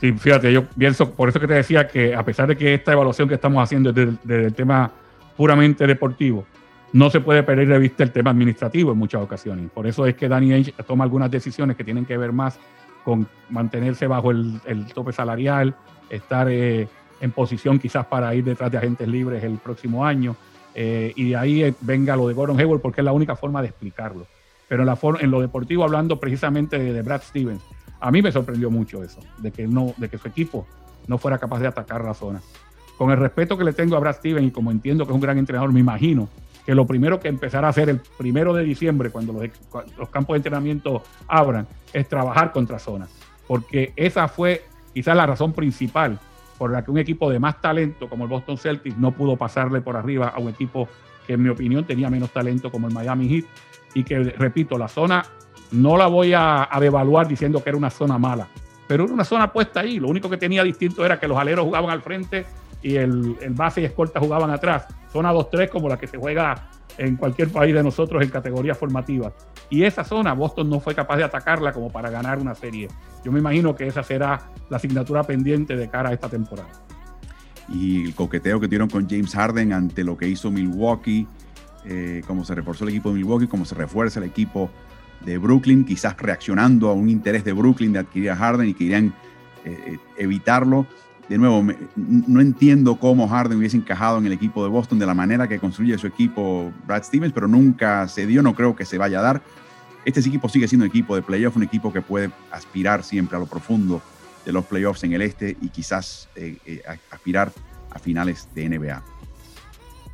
[0.00, 2.92] Sí, fíjate, yo pienso, por eso que te decía que a pesar de que esta
[2.92, 4.92] evaluación que estamos haciendo es del, tema
[5.36, 6.46] puramente deportivo,
[6.92, 9.70] no se puede perder de vista el tema administrativo en muchas ocasiones.
[9.70, 12.58] Por eso es que Danny Ainge toma algunas decisiones que tienen que ver más
[13.04, 14.60] con mantenerse bajo el,
[14.94, 15.74] tope salarial,
[16.10, 16.88] estar eh,
[17.20, 20.36] en posición quizás para ir detrás de agentes libres el próximo año.
[20.74, 23.62] Eh, y de ahí eh, venga lo de Gordon Hayward porque es la única forma
[23.62, 24.26] de explicarlo.
[24.68, 24.84] Pero
[25.20, 27.62] en, lo deportivo, hablando precisamente de Brad Stevens,
[28.00, 30.66] a mí me sorprendió mucho eso, de que, no, de que su equipo
[31.06, 32.42] no fuera capaz de atacar la zona.
[32.98, 35.20] Con el respeto que le tengo a Brad Steven y como entiendo que es un
[35.20, 36.28] gran entrenador, me imagino
[36.68, 40.36] que lo primero que empezará a hacer el primero de diciembre, cuando los, campos de
[40.36, 43.08] entrenamiento abran, es trabajar contra zonas.
[43.46, 46.18] Porque esa fue quizás la razón principal
[46.58, 49.80] por la que un equipo de más talento como el Boston Celtics no pudo pasarle
[49.80, 50.90] por arriba a un equipo
[51.26, 53.44] que en mi opinión tenía menos talento como el Miami Heat
[53.94, 55.24] y que, repito, la zona
[55.70, 58.46] no la voy a, devaluar diciendo que era una zona mala,
[58.86, 59.98] pero era una zona puesta ahí.
[59.98, 62.44] Lo único que tenía distinto era que los aleros jugaban al frente
[62.82, 64.86] y el, base y escolta jugaban atrás.
[65.12, 69.32] Zona 2-3 como la que se juega en cualquier país de nosotros en categorías formativas.
[69.70, 72.88] Y esa zona Boston no fue capaz de atacarla como para ganar una serie.
[73.24, 76.70] Yo me imagino que esa será la asignatura pendiente de cara a esta temporada.
[77.68, 81.26] Y el coqueteo que tuvieron con James Harden ante lo que hizo Milwaukee,
[81.84, 84.70] eh, cómo se reforzó el equipo de Milwaukee, cómo se refuerza el equipo
[85.24, 89.14] de Brooklyn, quizás reaccionando a un interés de Brooklyn de adquirir a Harden y querían
[89.64, 90.86] eh, eh, evitarlo.
[91.28, 91.62] De nuevo,
[91.94, 95.58] no entiendo cómo Harden hubiese encajado en el equipo de Boston de la manera que
[95.58, 99.22] construye su equipo Brad Stevens, pero nunca se dio, no creo que se vaya a
[99.22, 99.42] dar.
[100.06, 103.40] Este equipo sigue siendo un equipo de playoff, un equipo que puede aspirar siempre a
[103.40, 104.00] lo profundo
[104.46, 107.52] de los playoffs en el este y quizás eh, aspirar
[107.90, 109.02] a finales de NBA.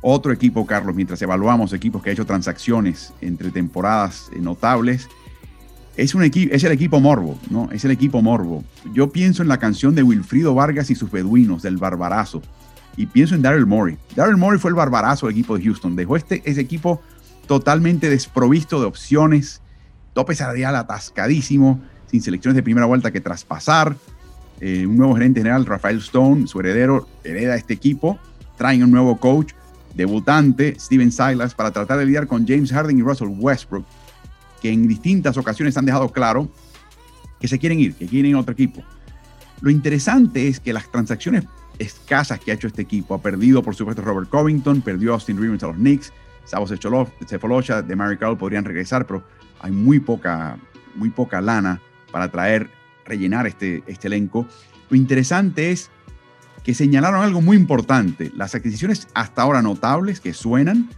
[0.01, 5.07] Otro equipo, Carlos, mientras evaluamos equipos que ha hecho transacciones entre temporadas notables,
[5.97, 7.69] es, un es el equipo Morbo, ¿no?
[7.71, 8.63] Es el equipo Morbo.
[8.93, 12.41] Yo pienso en la canción de Wilfrido Vargas y sus beduinos, del Barbarazo,
[12.97, 13.97] y pienso en Daryl Morey.
[14.15, 15.95] Daryl Morey fue el barbarazo del equipo de Houston.
[15.95, 17.01] Dejó este, ese equipo
[17.47, 19.61] totalmente desprovisto de opciones,
[20.13, 23.95] tope salarial atascadísimo, sin selecciones de primera vuelta que traspasar.
[24.61, 28.17] Eh, un nuevo gerente general, Rafael Stone, su heredero, hereda este equipo.
[28.57, 29.51] Traen un nuevo coach,
[29.93, 33.85] debutante, Steven Silas, para tratar de lidiar con James Harden y Russell Westbrook
[34.65, 36.49] que en distintas ocasiones han dejado claro
[37.39, 38.83] que se quieren ir, que quieren ir a otro equipo.
[39.61, 41.45] Lo interesante es que las transacciones
[41.77, 45.61] escasas que ha hecho este equipo, ha perdido por supuesto Robert Covington, perdió Austin Rivers
[45.61, 46.11] a los Knicks,
[46.45, 49.23] Sabo Cephalosha, de Mary Carroll podrían regresar, pero
[49.59, 50.57] hay muy poca,
[50.95, 51.79] muy poca lana
[52.11, 52.67] para traer,
[53.05, 54.47] rellenar este, este elenco.
[54.89, 55.91] Lo interesante es
[56.63, 58.31] que señalaron algo muy importante.
[58.35, 60.89] Las adquisiciones hasta ahora notables que suenan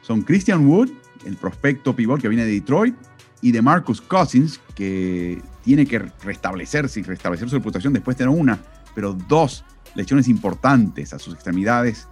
[0.00, 0.90] son Christian Wood,
[1.24, 2.94] el prospecto pivot que viene de Detroit,
[3.42, 8.32] y de Marcus Cousins, que tiene que restablecerse y restablecer su reputación después de no
[8.32, 8.58] una,
[8.94, 12.08] pero dos lesiones importantes a sus extremidades.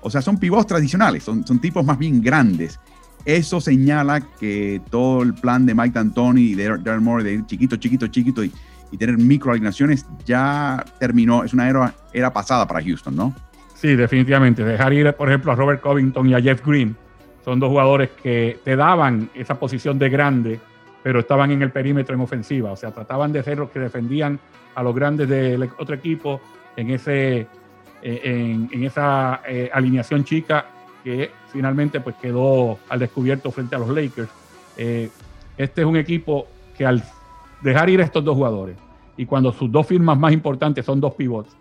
[0.00, 2.78] O sea, son pivots tradicionales, son, tipos más bien grandes.
[3.24, 7.46] Eso señala que todo el plan de Mike D'Antoni y de Darren Moore de ir
[7.46, 8.52] chiquito, chiquito, chiquito y,
[8.90, 11.42] y tener microalineaciones ya terminó.
[11.42, 13.34] Es una era, era pasada para Houston, ¿no?
[13.74, 14.62] Sí, definitivamente.
[14.62, 16.96] Dejar ir, por ejemplo, a Robert Covington y a Jeff Green
[17.44, 20.60] son dos jugadores que te daban esa posición de grande,
[21.02, 22.72] pero estaban en el perímetro en ofensiva.
[22.72, 24.38] O sea, trataban de ser los que defendían
[24.74, 26.40] a los grandes del otro equipo
[26.76, 27.46] en, ese,
[28.02, 30.66] eh, en, esa eh, alineación chica
[31.04, 34.30] que finalmente pues quedó al descubierto frente a los Lakers.
[34.78, 35.10] Eh,
[35.58, 37.04] este es un equipo que al
[37.60, 38.76] dejar ir a estos dos jugadores
[39.18, 41.54] y cuando sus dos firmas más importantes son dos pivots,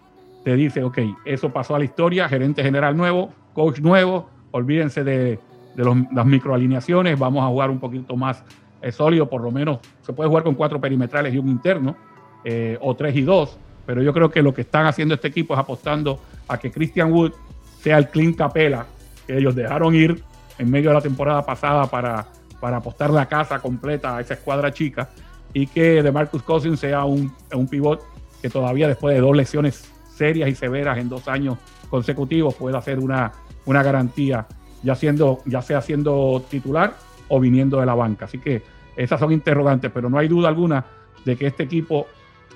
[0.46, 5.40] te dice, ok, eso pasó a la historia, gerente general nuevo, coach nuevo, olvídense de
[5.76, 8.44] de las microalineaciones, vamos a jugar un poquito más
[8.82, 11.96] eh, sólido, por lo menos se puede jugar con cuatro perimetrales y un interno,
[12.44, 15.54] eh, o tres y dos, pero yo creo que lo que están haciendo este equipo
[15.54, 17.32] es apostando a que Christian Wood
[17.80, 18.86] sea el clean capela
[19.26, 20.22] que ellos dejaron ir
[20.58, 22.28] en medio de la temporada pasada para,
[22.60, 25.10] para apostar la casa completa a esa escuadra chica
[25.54, 28.02] y que de Marcus Cousins sea un, un pivot
[28.42, 31.58] que todavía después de dos lesiones serias y severas en dos años
[31.90, 33.32] consecutivos pueda hacer una,
[33.66, 34.46] una garantía
[34.84, 36.96] ya, siendo, ya sea siendo titular
[37.28, 38.26] o viniendo de la banca.
[38.26, 38.62] Así que
[38.96, 40.86] esas son interrogantes, pero no hay duda alguna
[41.26, 42.08] de que este equipo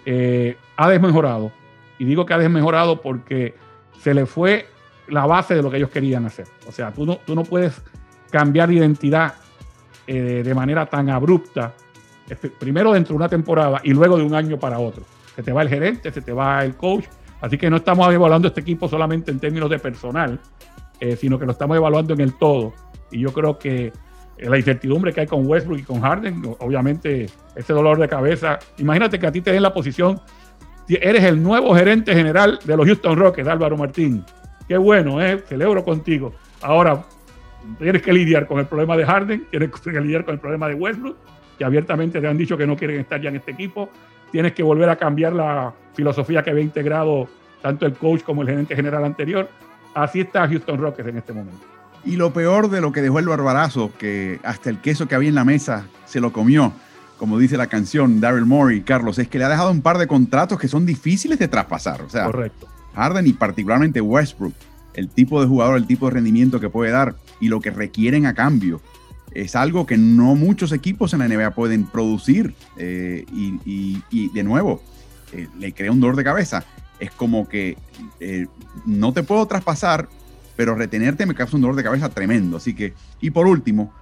[0.05, 1.51] eh, ha desmejorado.
[1.97, 3.55] Y digo que ha desmejorado porque
[3.99, 4.67] se le fue
[5.07, 6.47] la base de lo que ellos querían hacer.
[6.67, 7.81] O sea, tú no, tú no puedes
[8.29, 9.33] cambiar de identidad
[10.05, 11.73] eh, de manera tan abrupta,
[12.59, 15.03] primero dentro de una temporada y luego de un año para otro.
[15.35, 17.05] Se te va el gerente, se te va el coach.
[17.41, 20.39] Así que no estamos evaluando este equipo solamente en términos de personal,
[20.99, 22.73] eh, sino que lo estamos evaluando en el todo.
[23.11, 23.91] Y yo creo que
[24.37, 28.59] eh, la incertidumbre que hay con Westbrook y con Harden, obviamente ese dolor de cabeza.
[28.77, 30.19] Imagínate que a ti te den la posición,
[30.87, 34.23] eres el nuevo gerente general de los Houston Rockets, Álvaro Martín.
[34.67, 35.43] Qué bueno, ¿eh?
[35.47, 36.33] celebro contigo.
[36.61, 37.03] Ahora,
[37.79, 40.75] tienes que lidiar con el problema de Harden, tienes que lidiar con el problema de
[40.75, 41.17] Westbrook,
[41.57, 43.89] que abiertamente te han dicho que no quieren estar ya en este equipo.
[44.31, 47.27] Tienes que volver a cambiar la filosofía que había integrado
[47.61, 49.49] tanto el coach como el gerente general anterior.
[49.97, 51.57] Así está Houston Rockets en este momento.
[52.05, 55.29] Y lo peor de lo que dejó el barbarazo, que hasta el queso que había
[55.29, 56.71] en la mesa se lo comió,
[57.17, 60.05] como dice la canción Daryl Morey, Carlos, es que le ha dejado un par de
[60.05, 62.03] contratos que son difíciles de traspasar.
[62.03, 62.67] O sea, Correcto.
[62.93, 64.53] Harden y particularmente Westbrook,
[64.93, 68.27] el tipo de jugador, el tipo de rendimiento que puede dar y lo que requieren
[68.27, 68.81] a cambio.
[69.31, 72.53] Es algo que no muchos equipos en la NBA pueden producir.
[72.77, 74.79] Eh, y, de nuevo,
[75.33, 76.63] eh, le crea un dolor de cabeza
[76.99, 77.77] es como que
[78.19, 78.47] eh,
[78.85, 80.09] no te puedo traspasar,
[80.55, 82.57] pero retenerte me causa un dolor de cabeza tremendo.
[82.57, 83.93] Así que, y por último,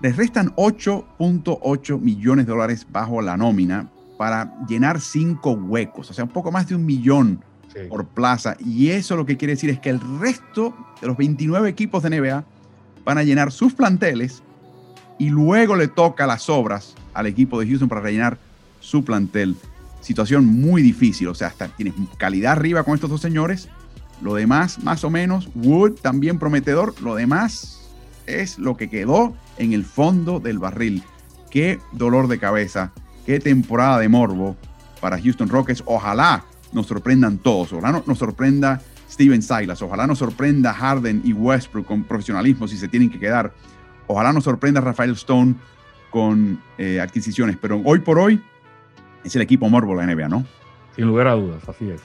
[0.00, 6.24] les restan 8.8 millones de dólares bajo la nómina para llenar cinco huecos, o sea,
[6.24, 7.42] un poco más de un millón
[7.88, 8.56] por plaza.
[8.58, 12.10] Y eso lo que quiere decir es que el resto de los 29 equipos de
[12.10, 12.44] NBA
[13.04, 14.42] van a llenar sus planteles
[15.18, 18.38] y luego le toca las obras al equipo de Houston para rellenar
[18.80, 19.56] su plantel
[20.00, 21.28] situación muy difícil.
[21.28, 23.68] O sea, hasta tienes calidad arriba con estos dos señores.
[24.20, 25.48] Lo demás, más o menos.
[25.54, 26.94] Wood también prometedor.
[27.00, 27.90] Lo demás
[28.26, 31.02] es lo que quedó en el fondo del barril.
[31.50, 32.92] Qué dolor de cabeza.
[33.26, 34.56] Qué temporada de morbo
[35.00, 35.82] para Houston Rockets.
[35.86, 37.72] Ojalá nos sorprendan todos.
[37.72, 38.80] Ojalá nos sorprenda
[39.10, 39.82] Steven Silas.
[39.82, 43.52] Ojalá nos sorprenda Harden y Westbrook con profesionalismo si se tienen que quedar.
[44.06, 45.54] Ojalá nos sorprenda Rafael Stone
[46.10, 47.56] con eh, adquisiciones.
[47.60, 48.42] Pero hoy por hoy
[49.24, 50.44] es el equipo morbo de la NBA, ¿no?
[50.96, 52.00] Sin lugar a dudas, así es.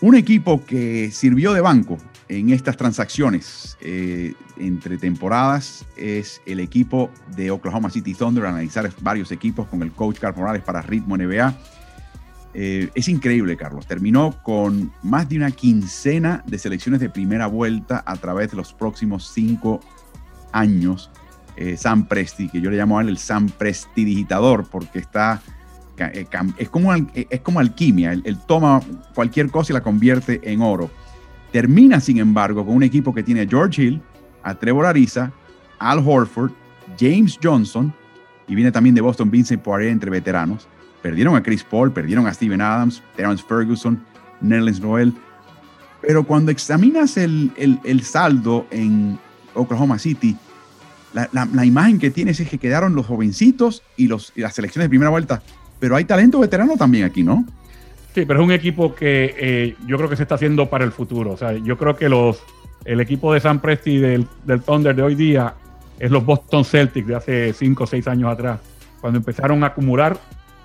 [0.00, 1.96] Un equipo que sirvió de banco
[2.28, 9.32] en estas transacciones eh, entre temporadas es el equipo de Oklahoma City Thunder, analizar varios
[9.32, 11.54] equipos con el coach Carl Morales para Ritmo NBA.
[12.52, 13.86] Eh, es increíble, Carlos.
[13.86, 18.72] Terminó con más de una quincena de selecciones de primera vuelta a través de los
[18.72, 19.80] próximos cinco
[20.52, 21.10] años.
[21.56, 25.42] Eh, Sam Presti, que yo le llamo a él el Sam Presti digitador, porque está
[26.58, 28.80] es como, eh, es como alquimia, él, toma
[29.14, 30.90] cualquier cosa y la convierte en oro.
[31.52, 34.02] Termina, sin embargo, con un equipo que tiene a George Hill,
[34.42, 35.32] a Trevor Ariza,
[35.78, 36.52] Al Horford,
[36.98, 37.94] James Johnson,
[38.46, 40.68] y viene también de Boston Vincent Poirier entre veteranos.
[41.02, 44.04] Perdieron a Chris Paul, perdieron a Steven Adams, Terence Ferguson,
[44.40, 45.14] Nerlens Noel.
[46.00, 49.18] Pero cuando examinas el, saldo en
[49.54, 50.36] Oklahoma City,
[51.12, 54.90] la, imagen que tienes es que quedaron los jovencitos y, los, y las selecciones de
[54.90, 55.42] primera vuelta
[55.78, 57.44] pero hay talento veterano también aquí, ¿no?
[58.14, 60.92] Sí, pero es un equipo que eh, yo creo que se está haciendo para el
[60.92, 61.32] futuro.
[61.32, 62.42] O sea, yo creo que los,
[62.84, 65.54] el equipo de San Presti del, del Thunder de hoy día
[65.98, 68.60] es los Boston Celtics de hace 5 o 6 años atrás,
[69.00, 70.18] cuando empezaron a acumular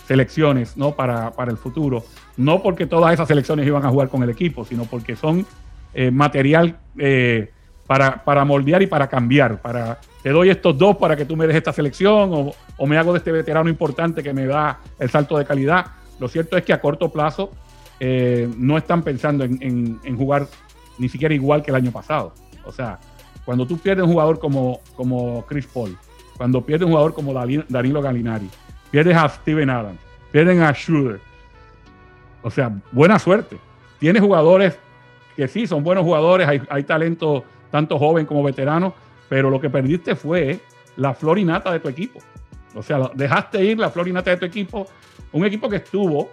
[0.08, 0.96] selecciones ¿no?
[0.96, 2.04] para, para el futuro.
[2.38, 5.46] No porque todas esas selecciones iban a jugar con el equipo, sino porque son
[5.94, 7.52] eh, material eh,
[7.88, 11.48] para, para moldear y para cambiar, para te doy estos dos para que tú me
[11.48, 15.38] des esta selección o, me hago de este veterano importante que me da el salto
[15.38, 15.86] de calidad.
[16.20, 17.52] Lo cierto es que a corto plazo
[18.00, 20.48] eh, no están pensando en, jugar
[20.98, 22.34] ni siquiera igual que el año pasado.
[22.66, 23.00] O sea,
[23.46, 25.98] cuando tú pierdes un jugador como, como Chris Paul,
[26.38, 28.50] cuando pierdes un jugador como Danilo Galinari,
[28.92, 30.00] pierdes a Steven Adams,
[30.32, 31.20] pierden a Schroeder.
[32.44, 33.58] O sea, buena suerte.
[34.00, 34.78] Tienes jugadores
[35.36, 38.94] que sí, son buenos jugadores, hay, hay talento tanto joven como veterano,
[39.30, 40.60] pero lo que perdiste fue
[40.98, 42.20] la florinata de tu equipo.
[42.76, 44.88] O sea, dejaste ir la florinata de tu equipo,
[45.32, 46.30] un equipo que estuvo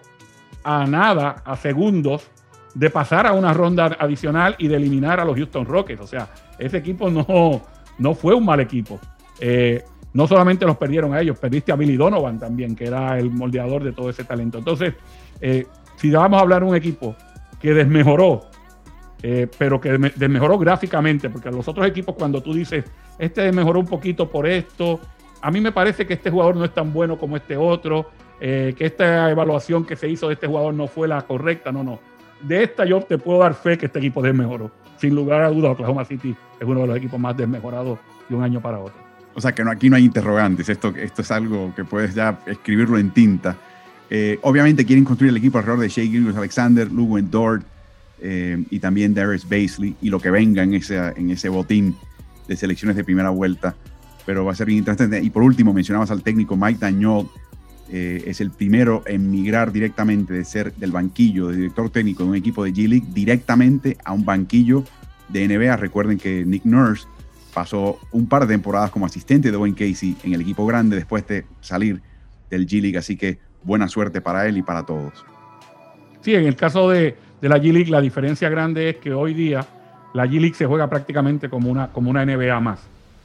[0.65, 2.29] a nada, a segundos
[2.75, 6.01] de pasar a una ronda adicional y de eliminar a los Houston Rockets.
[6.01, 6.29] O sea,
[6.59, 7.63] ese equipo no,
[7.99, 9.01] no fue un mal equipo.
[9.41, 9.83] Eh,
[10.13, 13.85] no solamente los perdieron a ellos, perdiste a Billy Donovan también, que era el moldeador
[13.85, 14.59] de todo ese talento.
[14.59, 14.95] Entonces,
[15.41, 15.67] eh,
[15.97, 17.15] si vamos a hablar de un equipo
[17.61, 18.43] que desmejoró
[19.23, 22.85] eh, pero que desmejoró gráficamente, porque los otros equipos cuando tú dices,
[23.19, 25.01] este desmejoró un poquito por esto,
[25.41, 28.11] a mí me parece que este jugador no es tan bueno como este otro,
[28.41, 31.83] eh, que esta evaluación que se hizo de este jugador no fue la correcta, no,
[31.83, 31.99] no.
[32.41, 34.71] De esta yo te puedo dar fe que este equipo desmejoró.
[34.97, 37.99] Sin lugar a dudas, Oklahoma City es uno de los equipos más desmejorados
[38.29, 39.09] de un año para otro.
[39.35, 42.39] O sea que no, aquí no hay interrogantes, esto, esto es algo que puedes ya
[42.47, 43.57] escribirlo en tinta.
[44.11, 47.65] Eh, obviamente quieren construir el equipo alrededor de Shea Gilgis Alexander, Lugo Dort,
[48.21, 51.97] eh, y también Darius Basley y lo que venga en ese, en ese botín
[52.47, 53.77] de selecciones de primera vuelta.
[54.27, 55.23] Pero va a ser bien interesante.
[55.23, 57.29] Y por último, mencionabas al técnico Mike Dañol.
[57.91, 62.31] Eh, es el primero en migrar directamente de ser del banquillo, de director técnico de
[62.31, 64.85] un equipo de G-League, directamente a un banquillo
[65.31, 65.75] de NBA.
[65.77, 67.07] Recuerden que Nick Nurse
[67.55, 71.27] pasó un par de temporadas como asistente de Wayne Casey en el equipo grande después
[71.27, 72.03] de salir
[72.51, 72.99] del G-League.
[72.99, 75.25] Así que buena suerte para él y para todos.
[76.21, 79.67] Sí, en el caso de, de la G-League, la diferencia grande es que hoy día
[80.15, 82.81] la G-League se juega prácticamente como una, como una NBA más.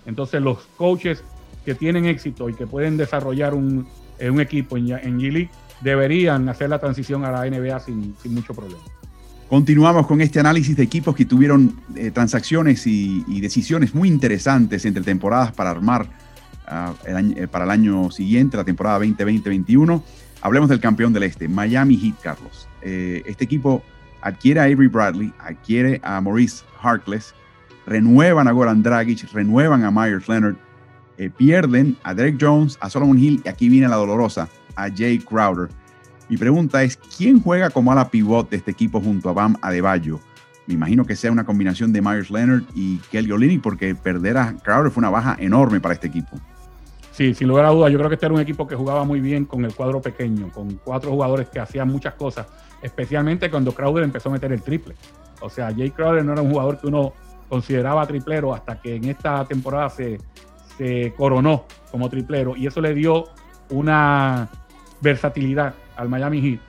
[0.05, 1.24] Entonces los coaches
[1.66, 3.88] que tienen éxito y que pueden desarrollar un,
[4.20, 5.49] eh, un equipo en, en G-League
[5.82, 8.82] deberían hacer la transición a la NBA sin, sin, mucho problema.
[9.49, 15.03] Continuamos con este análisis de equipos que tuvieron eh, transacciones y, decisiones muy interesantes entre
[15.03, 16.07] temporadas para armar
[16.66, 20.01] año, eh, para el año siguiente, la temporada 2020-21.
[20.41, 22.68] Hablemos del campeón del este, Miami Heat, Carlos.
[22.82, 23.84] este equipo
[24.24, 27.34] adquiere a Avery Bradley, adquiere a Maurice Harkless,
[27.86, 30.55] renuevan a Goran Dragic, renuevan a Myers Leonard,
[31.17, 35.19] eh, pierden a Derek Jones, a Solomon Hill y aquí viene la dolorosa, a Jay
[35.19, 35.69] Crowder.
[36.30, 40.19] Mi pregunta es, ¿quién juega como ala pivot de este equipo junto a Bam Adebayo?
[40.65, 44.55] Me imagino que sea una combinación de Myers Leonard y Kelly Olynyk porque perder a
[44.55, 46.39] Crowder fue una baja enorme para este equipo.
[47.11, 49.19] Sí, sin lugar a dudas, yo creo que este era un equipo que jugaba muy
[49.19, 52.47] bien con el cuadro pequeño, con cuatro jugadores que hacían muchas cosas
[52.84, 54.94] especialmente cuando Crowder empezó a meter el triple.
[55.42, 57.14] O sea, Jay Crowder no era un jugador que uno
[57.50, 60.20] consideraba triplero hasta que en esta temporada se,
[61.16, 63.26] coronó como triplero y eso le dio
[63.70, 64.50] una
[65.02, 66.60] versatilidad al Miami Heat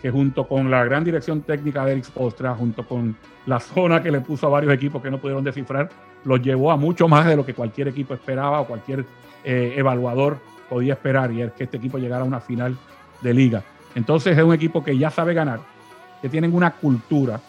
[0.00, 4.10] que junto con la gran dirección técnica de Eric Postra, junto con la zona que
[4.10, 5.90] le puso a varios equipos que no pudieron descifrar,
[6.24, 9.04] los llevó a mucho más de lo que cualquier equipo esperaba o cualquier
[9.44, 10.38] eh, evaluador
[10.70, 12.78] podía esperar, y es que este equipo llegara a una final
[13.20, 13.62] de liga.
[13.94, 15.60] Entonces es un equipo que ya sabe ganar,
[16.22, 17.40] que tienen una cultura,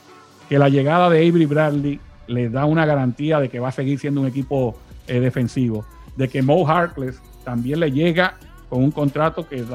[0.49, 3.99] que la llegada de Avery Bradley les da una garantía de que va a seguir
[3.99, 4.77] siendo un equipo
[5.07, 5.85] eh, defensivo,
[6.15, 8.35] de que Mo Harkless también le llega
[8.69, 9.65] con un contrato que,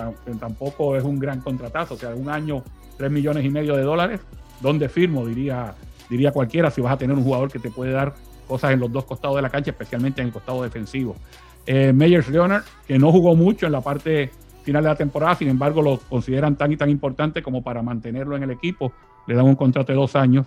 [0.41, 2.62] tampoco es un gran contratazo, o sea, un año,
[2.97, 4.21] tres millones y medio de dólares,
[4.61, 5.75] dónde firmo, diría,
[6.09, 8.14] diría cualquiera, si vas a tener un jugador que te puede dar
[8.49, 11.17] cosas en los dos costados de la cancha, especialmente en el costado defensivo.
[11.67, 14.31] Eh, Meyers Leonard, que no jugó mucho en la parte
[14.67, 18.37] final de la temporada, sin embargo lo consideran tan y tan importante como para mantenerlo
[18.37, 18.93] en el equipo,
[19.27, 20.45] le dan un contrato de dos años.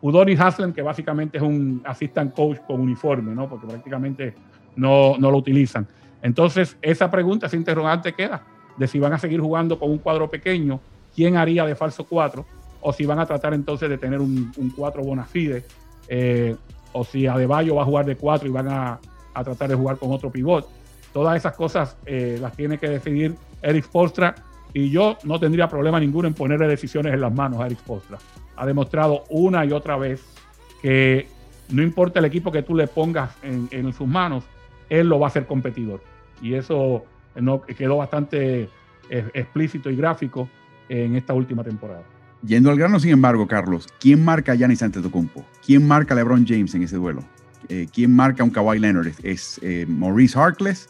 [0.00, 3.48] Udonis Haslem, que básicamente es un assistant coach con uniforme, ¿no?
[3.48, 4.34] porque prácticamente
[4.76, 5.86] no, no lo utilizan.
[6.22, 8.42] Entonces, esa pregunta, ese interrogante queda
[8.76, 10.80] de si van a seguir jugando con un cuadro pequeño,
[11.14, 12.44] quién haría de falso 4,
[12.82, 15.26] o si van a tratar entonces de tener un, un 4 bona
[16.08, 16.54] eh,
[16.92, 19.00] o si Adebayo va a jugar de 4 y van a,
[19.34, 20.68] a, tratar de jugar con otro pivot.
[21.12, 24.34] Todas esas cosas eh, las tiene que decidir Eric Postra
[24.72, 28.18] y yo no tendría problema ninguno en ponerle decisiones en las manos a Eric Postra.
[28.56, 30.22] Ha demostrado una y otra vez
[30.82, 31.26] que
[31.70, 34.44] no importa el equipo que tú le pongas en, sus manos,
[34.88, 36.02] él lo va a hacer competidor.
[36.40, 37.04] Y eso
[37.34, 38.68] no, quedó bastante
[39.10, 40.48] eh, explícito y gráfico
[40.88, 42.02] en esta última temporada.
[42.42, 45.44] Yendo al grano, sin embargo, Carlos, ¿quién marca a Giannis Antetokounmpo?
[45.64, 47.24] ¿Quién marca a LeBron James en ese duelo?
[47.68, 49.12] Eh, ¿Quién marca a un Kawhi Leonard?
[49.22, 50.88] ¿Es eh, Maurice Harkless?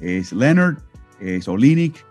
[0.00, 0.76] ¿Es Leonard?
[1.20, 2.04] ¿Es Olinick?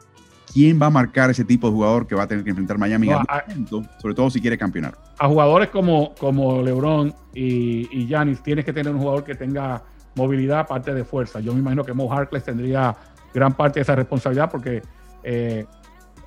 [0.51, 3.07] ¿Quién va a marcar ese tipo de jugador que va a tener que enfrentar Miami
[3.07, 4.95] no, a, momento, sobre todo si quiere campeonar?
[5.17, 9.81] A jugadores como, como LeBron y Giannis tienes que tener un jugador que tenga
[10.15, 11.39] movilidad aparte de fuerza.
[11.39, 12.95] Yo me imagino que Mo Harkless tendría
[13.33, 14.81] gran parte de esa responsabilidad porque
[15.23, 15.65] eh,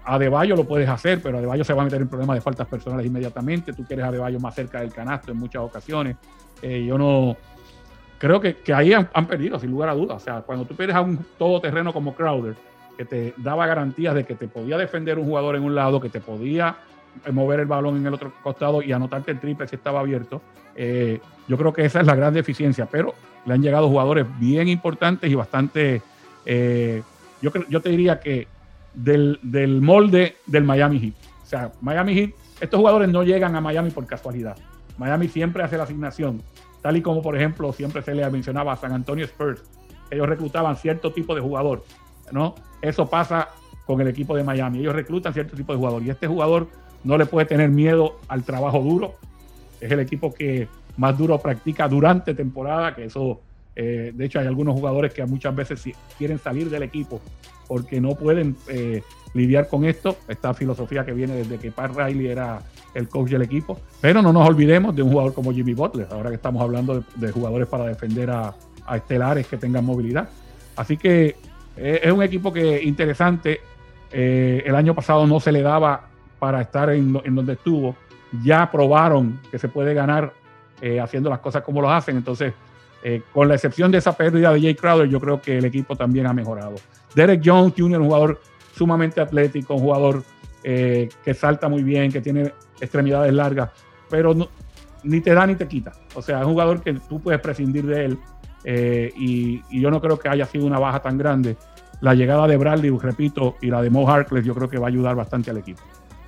[0.05, 2.41] a Deballo lo puedes hacer, pero a Deballo se va a meter en problemas de
[2.41, 3.73] faltas personales inmediatamente.
[3.73, 6.17] Tú quieres a Deballo más cerca del canasto en muchas ocasiones.
[6.63, 7.37] Eh, yo no.
[8.19, 10.23] Creo que, que ahí han, perdido, sin lugar a dudas.
[10.23, 12.55] O sea, cuando tú pierdes a un todoterreno como Crowder,
[12.97, 16.09] que te daba garantías de que te podía defender un jugador en un lado, que
[16.09, 16.77] te podía
[17.31, 20.41] mover el balón en el otro costado y anotarte el triple si estaba abierto.
[20.75, 23.15] Eh, yo creo que esa es la gran deficiencia, pero
[23.45, 26.03] le han llegado jugadores bien importantes y bastante,
[26.45, 27.03] eh,
[27.41, 28.49] yo, yo te diría que
[28.95, 31.15] del, del, molde del Miami Heat.
[31.43, 34.57] O sea, Miami Heat, estos jugadores no llegan a Miami por casualidad.
[34.99, 36.43] Miami siempre hace la asignación,
[36.87, 39.61] tal y como por ejemplo siempre se le mencionaba a San Antonio Spurs.
[40.09, 41.85] Ellos reclutaban cierto tipo de jugador,
[42.31, 42.55] ¿no?
[42.81, 43.49] Eso pasa
[43.85, 44.79] con el equipo de Miami.
[44.79, 46.69] Ellos reclutan cierto tipo de jugador y este jugador
[47.03, 49.17] no le puede tener miedo al trabajo duro.
[49.81, 53.41] Es el equipo que más duro practica durante temporada, que eso,
[53.75, 55.83] eh, de hecho hay algunos jugadores que muchas veces
[56.17, 57.21] quieren salir del equipo
[57.67, 59.03] porque no pueden eh,
[59.35, 62.61] lidiar con esto, esta filosofía que viene desde que Pat Riley era
[62.95, 66.31] el coach del equipo, pero no nos olvidemos de un jugador como Jimmy Butler, ahora
[66.31, 68.55] que estamos hablando de, jugadores para defender a,
[68.95, 70.29] estelares que tengan movilidad.
[70.77, 71.37] Así que
[71.77, 73.61] eh, es un equipo que interesante,
[74.13, 76.09] eh, el año pasado no se le daba
[76.39, 77.97] para estar en, en donde estuvo,
[78.45, 80.33] ya probaron que se puede ganar
[81.03, 82.19] haciendo las cosas como lo hacen.
[82.19, 82.53] Entonces,
[83.09, 85.95] eh, con la excepción de esa pérdida de Jay Crowder, yo creo que el equipo
[85.95, 86.75] también ha mejorado.
[87.15, 88.41] Derek Jones Jr., un jugador
[88.75, 90.25] sumamente atlético, un jugador
[90.65, 93.71] eh, que salta muy bien, que tiene extremidades largas,
[94.11, 94.49] pero no,
[95.05, 95.93] ni te da ni te quita.
[96.17, 98.19] O sea, es un jugador que tú puedes prescindir de él
[98.65, 101.57] eh, y, yo no creo que haya sido una baja tan grande.
[102.01, 104.91] La llegada de Bradley, repito, y la de Mo Harkless, yo creo que va a
[104.91, 105.81] ayudar bastante al equipo.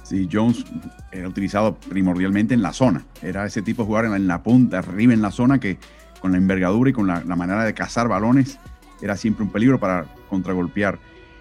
[0.04, 0.64] Sí, Jones
[1.10, 3.04] era utilizado primordialmente en la zona.
[3.20, 5.76] Era ese tipo de la, en la punta, arriba en la zona, que
[6.20, 8.58] con la envergadura y con la, manera de cazar balones
[9.00, 10.98] era siempre un peligro para contragolpear.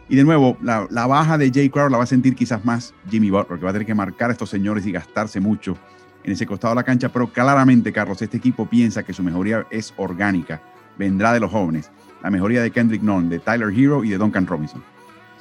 [0.10, 2.94] Y de nuevo, la, la, baja de Jay Crowder la va a sentir quizás más
[3.10, 5.78] Jimmy Butler, que va a tener que marcar a estos señores y gastarse mucho
[6.24, 7.10] en ese costado de la cancha.
[7.10, 10.62] Pero claramente, Carlos, este equipo piensa que su mejoría es orgánica,
[10.98, 11.92] vendrá de los jóvenes.
[12.22, 14.84] La mejoría de Kendrick Nunn, de Tyler Hero y de Duncan Robinson.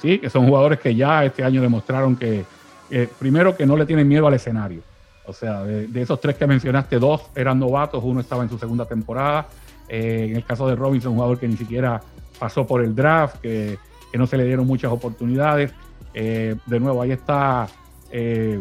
[0.01, 2.45] Sí, que son jugadores que ya este año demostraron que
[2.89, 4.81] eh, primero que no le tienen miedo al escenario.
[5.27, 8.85] O sea, de, esos tres que mencionaste, dos eran novatos, uno estaba en su segunda
[8.85, 9.47] temporada.
[9.89, 12.01] Eh, en el caso de Robinson, un jugador que ni siquiera
[12.39, 13.77] pasó por el draft, que,
[14.13, 15.71] no se le dieron muchas oportunidades.
[16.13, 17.67] Eh, de nuevo, ahí está
[18.09, 18.59] eh,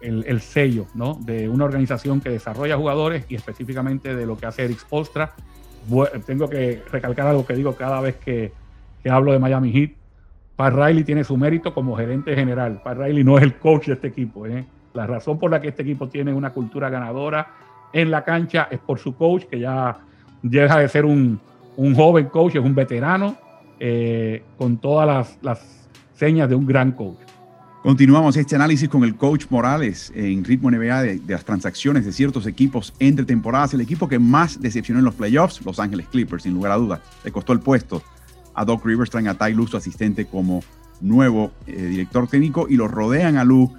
[0.00, 1.18] el, el, sello ¿no?
[1.22, 5.32] de una organización que desarrolla jugadores y específicamente de lo que hace Eric Spolstra.
[6.24, 8.52] Tengo que recalcar algo que digo cada vez que
[9.04, 9.90] hablo de Miami Heat
[10.56, 12.80] Pat Riley tiene su mérito como gerente general.
[12.82, 14.46] Pat Riley no es el coach de este equipo.
[14.46, 14.64] ¿eh?
[14.94, 17.48] La razón por la que este equipo tiene una cultura ganadora
[17.92, 19.98] en la cancha es por su coach, que ya
[20.40, 21.40] deja de ser un,
[21.76, 23.36] un joven coach, es un veterano,
[23.80, 27.18] eh, con todas las, las, señas de un gran coach.
[27.82, 32.12] Continuamos este análisis con el coach Morales en ritmo NBA de, de, las transacciones de
[32.12, 33.74] ciertos equipos entre temporadas.
[33.74, 37.00] El equipo que más decepcionó en los playoffs, Los Ángeles Clippers, sin lugar a dudas.
[37.24, 38.00] Le costó el puesto
[38.54, 40.62] a Doc Rivers, traen a Ty Lue, su asistente, como
[41.00, 43.74] nuevo eh, director técnico y lo rodean a Lu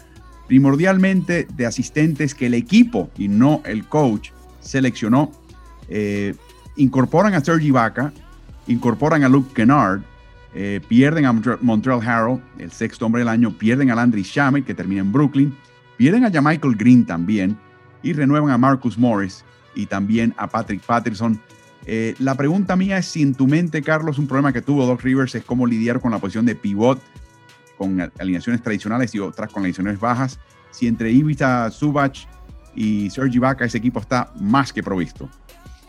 [0.48, 4.30] primordialmente de asistentes que el equipo y no el coach
[4.60, 5.32] seleccionó.
[5.90, 6.36] Eh,
[6.76, 8.14] incorporan a Sergi Vaca,
[8.68, 10.02] incorporan a Luke Kennard,
[10.54, 14.74] eh, pierden a Montreal Harrell, el sexto hombre del año, pierden a Landry Shamet, que
[14.74, 15.54] termina en Brooklyn,
[15.98, 17.58] Pierden a Michael Green también
[18.04, 21.40] y renuevan a Marcus Morris y también a Patrick Patterson.
[21.86, 25.02] Eh, la pregunta mía es si en tu mente, Carlos, un problema que tuvo Doc
[25.02, 27.02] Rivers es cómo lidiar con la posición de pivot,
[27.78, 30.40] con alineaciones tradicionales y otras con alineaciones bajas.
[30.72, 32.28] Si entre Ibiza, Subach
[32.76, 35.30] y Sergi Vaca ese equipo está más que provisto.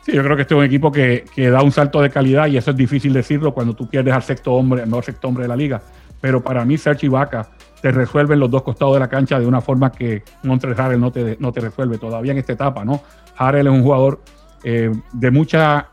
[0.04, 2.46] Sí, yo creo que este es un equipo que, que, da un salto de calidad
[2.46, 5.42] y eso es difícil decirlo cuando tú pierdes al sexto hombre, al mejor sexto hombre
[5.42, 5.82] de la liga.
[6.20, 9.60] Pero para mí, Sergi Vaca te resuelve los dos costados de la cancha de una
[9.60, 13.02] forma que Montres Harrell no te, no te resuelve todavía en esta etapa, ¿no?
[13.36, 14.20] Harrell es un jugador
[14.64, 15.88] eh, de mucha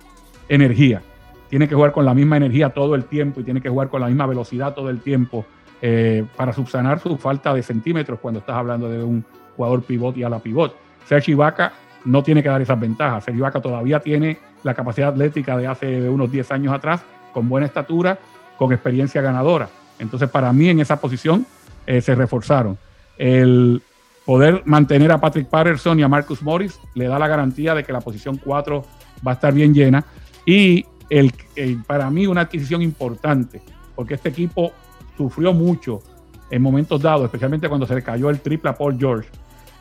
[0.47, 1.01] energía.
[1.49, 4.01] Tiene que jugar con la misma energía todo el tiempo y tiene que jugar con
[4.01, 5.45] la misma velocidad todo el tiempo
[5.85, 9.25] eh, para subsanar su falta de centímetros cuando estás hablando de un
[9.57, 10.73] jugador pivot y a la pivot.
[11.05, 11.73] Sergi Ibaka
[12.05, 13.25] no tiene que dar esas ventajas.
[13.25, 17.01] Sergio Vaca todavía tiene la capacidad atlética de hace unos 10 años atrás,
[17.33, 18.17] con buena estatura,
[18.57, 19.67] con experiencia ganadora.
[19.99, 21.45] Entonces, para mí en esa posición
[21.85, 22.77] eh, se reforzaron.
[23.17, 23.81] El
[24.25, 27.91] poder mantener a Patrick Patterson y a Marcus Morris le da la garantía de que
[27.91, 28.85] la posición 4
[29.27, 30.05] va a estar bien llena.
[30.45, 31.33] Y el,
[31.85, 33.61] para mí una adquisición importante,
[33.95, 34.71] porque este equipo
[35.17, 36.01] sufrió mucho
[36.49, 39.29] en momentos dados, especialmente cuando se le cayó el triple a Paul George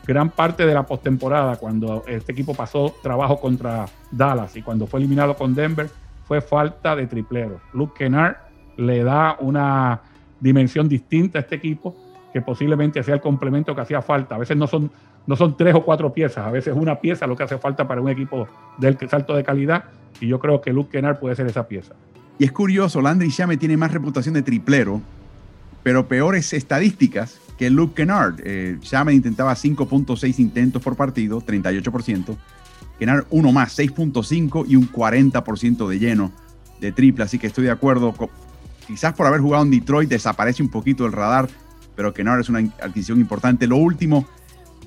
[0.05, 4.99] gran parte de la postemporada, cuando este equipo pasó trabajo contra Dallas y cuando fue
[4.99, 5.89] eliminado con Denver,
[6.25, 7.61] fue falta de tripleros.
[7.73, 8.35] Luke Kennard
[8.77, 10.01] le da una
[10.39, 11.95] dimensión distinta a este equipo
[12.33, 14.35] que posiblemente sea el complemento que hacía falta.
[14.35, 14.91] A veces no son,
[15.25, 18.01] no son tres o cuatro piezas, a veces una pieza lo que hace falta para
[18.01, 19.85] un equipo del salto de calidad
[20.19, 21.93] y yo creo que Luke Kennard puede ser esa pieza.
[22.39, 25.01] Y es curioso, Landry Shame tiene más reputación de triplero,
[25.83, 28.41] pero peores estadísticas que Luke Kennard.
[28.43, 28.79] Eh,
[29.11, 32.35] intentaba 5.6 intentos por partido, 38%.
[32.97, 36.31] Kennard uno más, 6.5 y un 40% de lleno
[36.79, 37.23] de triple.
[37.23, 38.13] Así que estoy de acuerdo.
[38.87, 41.49] quizás por haber jugado en Detroit desaparece un poquito el radar,
[41.95, 43.67] pero Kennard es una adquisición importante.
[43.67, 44.25] Lo último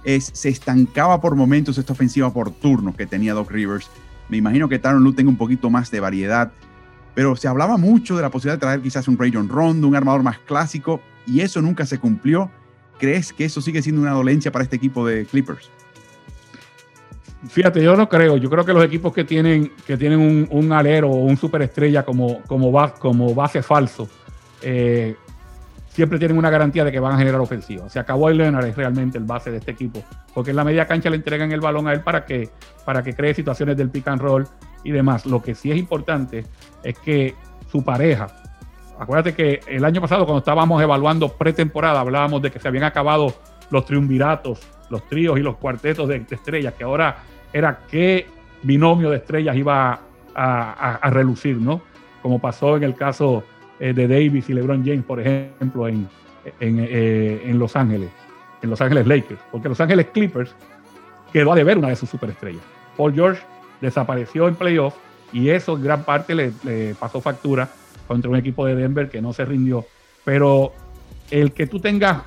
[0.04, 3.88] es, se estancaba por momentos esta ofensiva por turnos que tenía Doc Rivers.
[4.28, 6.52] Me imagino que Taron Lu tenga un poquito más de variedad,
[7.16, 10.22] pero se hablaba mucho de la posibilidad de traer quizás un Rayon Rondo, un armador
[10.22, 12.50] más clásico y eso nunca se cumplió.
[12.98, 15.70] ¿Crees que eso sigue siendo una dolencia para este equipo de Clippers?
[17.48, 18.36] Fíjate, yo no creo.
[18.36, 22.42] Yo creo que los equipos que tienen, que tienen un, alero o un superestrella como,
[22.42, 24.10] como, como base falso,
[24.60, 25.16] eh,
[25.88, 27.86] siempre tienen una garantía de que van a generar ofensiva.
[27.86, 30.04] O sea, Kawhi Leonard es realmente el base de este equipo,
[30.34, 32.50] porque en la media cancha le entregan el balón a él para que,
[32.84, 34.46] para que cree situaciones del pick and roll
[34.86, 35.26] y demás.
[35.26, 36.44] Lo que sí es importante
[36.82, 37.34] es que
[37.70, 38.28] su pareja,
[38.98, 43.34] Acuérdate que el año pasado, cuando estábamos evaluando pretemporada, hablábamos de que se habían acabado
[43.70, 47.18] los triunviratos, los tríos y los cuartetos de, estrellas, que ahora
[47.52, 48.26] era qué
[48.62, 50.00] binomio de estrellas iba
[50.34, 51.82] a, relucir, ¿no?
[52.22, 53.44] Como pasó en el caso
[53.78, 56.08] eh, de Davis y LeBron James, por ejemplo, en,
[56.60, 58.10] eh, en, Los Ángeles,
[58.62, 60.54] en Los Ángeles Lakers, porque Los Ángeles Clippers
[61.32, 62.62] quedó a deber una de sus superestrellas.
[62.96, 63.42] Paul George
[63.80, 64.94] desapareció en playoff
[65.32, 67.68] y eso en gran parte le pasó factura
[68.06, 69.84] contra un equipo de Denver que no se rindió.
[70.24, 70.72] Pero
[71.30, 72.22] el que tú tengas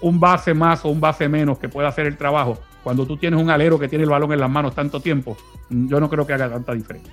[0.00, 3.40] un base más o un base menos que pueda hacer el trabajo, cuando tú tienes
[3.40, 5.36] un alero que tiene el balón en las manos tanto tiempo,
[5.70, 7.12] yo no creo que haga tanta diferencia.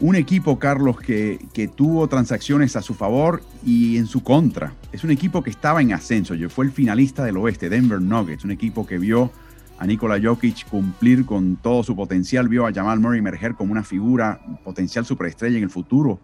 [0.00, 4.72] Un equipo, Carlos, que, que, tuvo transacciones a su favor y en su contra.
[4.92, 6.34] Es un equipo que estaba en ascenso.
[6.50, 8.44] Fue el finalista del oeste, Denver Nuggets.
[8.44, 9.32] Un equipo que vio
[9.78, 12.48] a Nikola Jokic cumplir con todo su potencial.
[12.48, 16.18] Vio a Jamal Murray emerger como una figura potencial superestrella en el futuro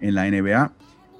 [0.00, 0.72] en la NBA.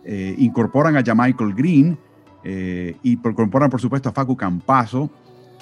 [0.04, 1.98] Eh, incorporan a Michael Green
[2.44, 5.10] eh, y incorporan, por supuesto, a Facu Campazo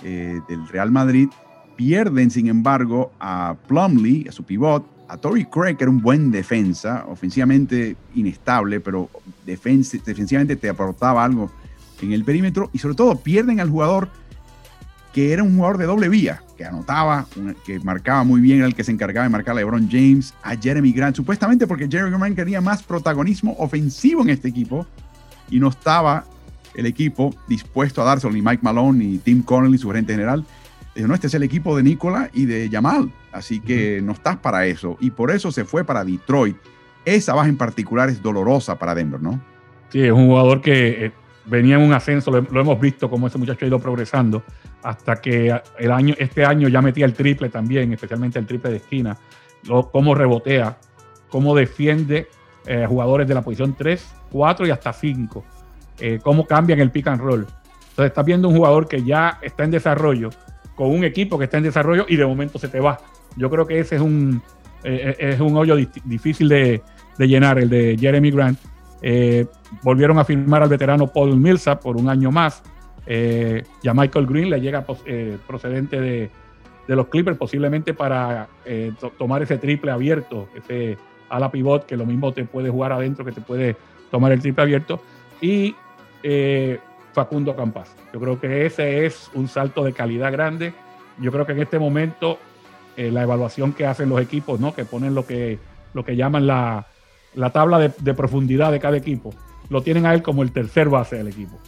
[0.03, 1.29] eh, del Real Madrid.
[1.77, 6.33] Pierden, sin embargo, a Plumlee, a su pivot, a Tory Craig, que era un buen
[6.33, 9.09] defensa, ofensivamente inestable, pero
[9.47, 11.51] defensivamente te aportaba algo
[12.03, 12.71] en el perímetro.
[12.73, 14.09] Y sobre todo, pierden al jugador
[15.13, 17.27] que era un jugador de doble vía, que anotaba,
[17.65, 20.57] que marcaba muy bien, era el que se encargaba de marcar a LeBron James, a
[20.57, 24.87] Jeremy Grant, supuestamente porque Jeremy Grant quería más protagonismo ofensivo en este equipo
[25.51, 26.25] y no estaba
[26.75, 30.45] el equipo dispuesto a dárselo, ni Mike Malone, ni Tim Connelly, su gerente general.
[30.95, 34.37] Dijo, no, este es el equipo de Nicola y de Jamal, así que no estás
[34.37, 34.97] para eso.
[35.01, 36.57] Y por eso se fue para Detroit.
[37.05, 39.41] Esa baja en particular es dolorosa para Denver, ¿no?
[39.91, 41.13] Sí, es un jugador que eh,
[41.49, 44.43] venía en un ascenso, lo, hemos visto como ese muchacho ha ido progresando
[44.83, 48.77] hasta que el año, este año ya metía el triple también, especialmente el triple de
[48.77, 49.17] esquina,
[49.67, 50.79] lo, cómo rebotea,
[51.29, 52.29] cómo defiende
[52.67, 55.45] eh, jugadores de la posición 3, 4 y hasta 5,
[56.01, 57.47] eh, cómo cambian el pick and roll.
[57.91, 60.31] Entonces estás viendo un jugador que ya está en desarrollo,
[60.77, 63.01] con un equipo que está en desarrollo y de momento se te va.
[63.37, 64.43] Yo creo que ese es un,
[64.85, 66.83] eh, es un hoyo difícil de,
[67.17, 68.59] de llenar, el de Jeremy Grant
[69.03, 69.47] eh,
[69.83, 72.63] volvieron a firmar al veterano Paul Millsap por un año más.
[73.07, 76.31] Eh, ya Michael Green le llega eh, procedente de,
[76.89, 78.49] los Clippers, posiblemente para
[79.19, 80.97] tomar ese triple abierto, ese
[81.29, 83.77] ala pivot que lo mismo te puede jugar adentro, que te puede
[84.11, 85.03] tomar el triple abierto.
[85.43, 85.75] Y
[87.13, 87.95] Facundo Campas.
[88.15, 90.73] Yo creo que ese es un salto de calidad grande.
[91.21, 92.39] Yo creo que en este momento
[92.97, 94.75] la evaluación que hacen los equipos, ¿no?
[94.75, 95.59] que ponen lo que,
[95.93, 96.87] lo que llaman la,
[97.53, 99.33] tabla de, de profundidad de cada equipo,
[99.71, 101.59] lo tienen a él como el tercer base del equipo.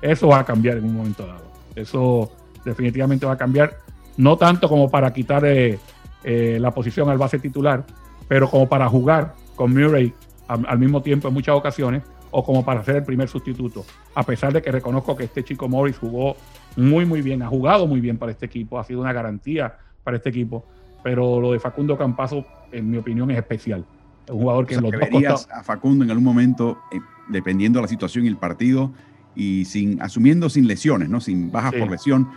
[0.00, 1.44] Eso va a cambiar en un momento dado.
[1.74, 2.30] Eso
[2.64, 3.78] definitivamente va a cambiar,
[4.16, 5.78] no tanto como para quitar eh,
[6.24, 7.84] eh, la posición al base titular,
[8.26, 10.12] pero como para jugar con Murray
[10.46, 13.84] al, mismo tiempo en muchas ocasiones, o como para ser el primer sustituto.
[14.14, 16.36] A pesar de que reconozco que este chico Morris jugó
[16.76, 20.18] muy, muy bien, ha jugado muy bien para este equipo, ha sido una garantía para
[20.18, 20.64] este equipo,
[21.02, 23.84] pero lo de Facundo Campazo, en mi opinión, es especial.
[24.28, 27.88] Un jugador que en los dos a Facundo en algún momento, eh, dependiendo de la
[27.88, 28.92] situación y el partido,
[29.34, 31.20] y sin, asumiendo sin lesiones, ¿no?
[31.20, 32.28] sin bajas por lesión,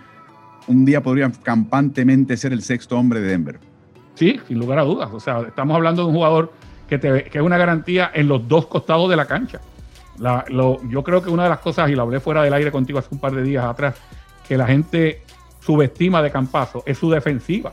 [0.68, 3.60] un día podría campantemente ser el sexto hombre de Denver.
[4.16, 5.10] Sí, sin lugar a dudas.
[5.12, 6.54] O sea, estamos hablando de un jugador
[6.88, 9.60] que, te, que es una garantía en los dos costados de la cancha.
[10.18, 13.10] yo creo que una de las cosas, y lo hablé fuera del aire contigo hace
[13.12, 13.96] un par de días atrás,
[14.48, 15.24] que la gente
[15.60, 17.72] subestima de Campazo es su defensiva.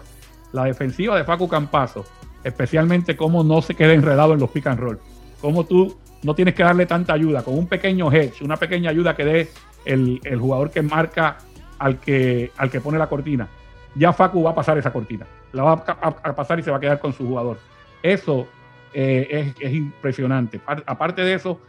[0.52, 2.04] La defensiva de Facu Campazo,
[2.48, 4.98] especialmente cómo no se queda enredado en los pick and roll.
[5.40, 9.14] Cómo tú no tienes que darle tanta ayuda, con un pequeño hedge, una pequeña ayuda
[9.14, 9.48] que dé
[9.84, 11.38] el, jugador que marca
[11.78, 13.48] al que, al que pone la cortina,
[13.94, 16.80] ya Facu va a pasar esa cortina, la va a, pasar y se va a
[16.80, 17.58] quedar con su jugador.
[18.02, 18.48] Eso
[18.92, 20.60] eh, es, impresionante.
[20.66, 21.60] Aparte de eso,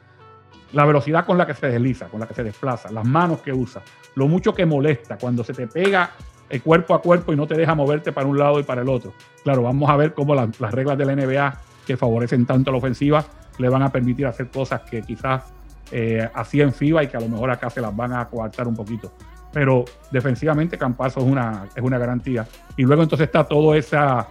[0.73, 3.53] la velocidad con la que se desliza, con la que se desplaza, las manos que
[3.53, 3.82] usa,
[4.15, 6.11] lo mucho que molesta cuando se te pega
[6.50, 8.89] el cuerpo a cuerpo y no te deja moverte para un lado y para el
[8.89, 9.14] otro.
[9.43, 13.26] Claro, vamos a ver cómo las reglas de la NBA que favorecen tanto la ofensiva
[13.58, 15.43] le van a permitir hacer cosas que quizás
[15.91, 18.76] eh, hacía FIBA y que a lo mejor acá se las van a coartar un
[18.76, 19.12] poquito.
[19.52, 22.47] Pero defensivamente Campazo es una, es una garantía.
[22.78, 24.28] Y luego entonces está toda esa,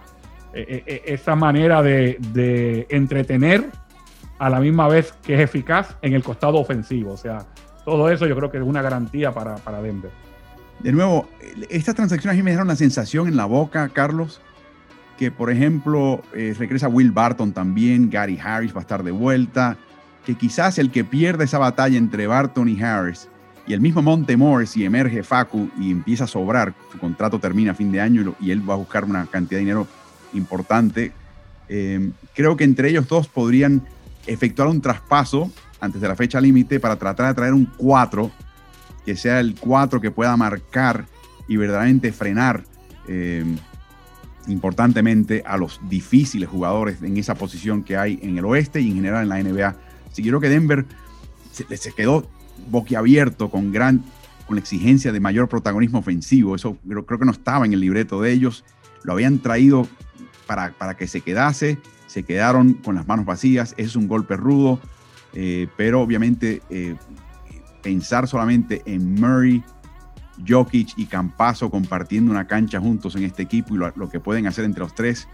[0.53, 3.65] eh, eh, esa manera de, entretener
[4.37, 7.11] a la misma vez que es eficaz en el costado ofensivo.
[7.11, 7.39] O sea,
[7.83, 10.11] todo eso yo creo que es una garantía para, para Denver.
[10.79, 11.27] De nuevo,
[11.69, 14.39] estas transacciones a mí me dieron la sensación en la boca, Carlos,
[15.17, 19.77] que por ejemplo eh, regresa Will Barton también, Gary Harris va a estar de vuelta,
[20.25, 23.27] que quizás el que pierde esa batalla entre Barton y Harris
[23.67, 27.75] y el mismo Montemore si emerge Facu y empieza a sobrar, su contrato termina a
[27.75, 29.87] fin de año y él va a buscar una cantidad de dinero
[30.33, 31.11] importante,
[31.67, 33.83] eh, creo que entre ellos dos podrían
[34.25, 35.51] efectuar un traspaso
[35.81, 38.31] antes de la fecha límite para tratar de traer un 4,
[39.05, 41.05] que sea el 4 que pueda marcar
[41.47, 42.63] y verdaderamente frenar
[43.07, 43.43] eh,
[44.47, 48.95] importantemente a los difíciles jugadores en esa posición que hay en el oeste y en
[48.95, 49.75] general en la NBA.
[50.11, 50.85] Si quiero que Denver
[51.51, 52.29] se, quedó
[52.69, 54.03] boquiabierto con gran
[54.45, 56.55] con la exigencia de mayor protagonismo ofensivo.
[56.55, 58.65] Eso creo, creo, que no estaba en el libreto de ellos.
[59.03, 59.87] Lo habían traído
[60.47, 61.77] para, para que se quedase.
[62.07, 63.75] Se quedaron con las manos vacías.
[63.77, 64.79] Es un golpe rudo.
[65.33, 66.95] Eh, pero obviamente eh,
[67.89, 69.63] pensar solamente en Murray,
[70.47, 74.63] Jokic y Campazo compartiendo una cancha juntos en este equipo y lo, que pueden hacer
[74.65, 75.27] entre los tres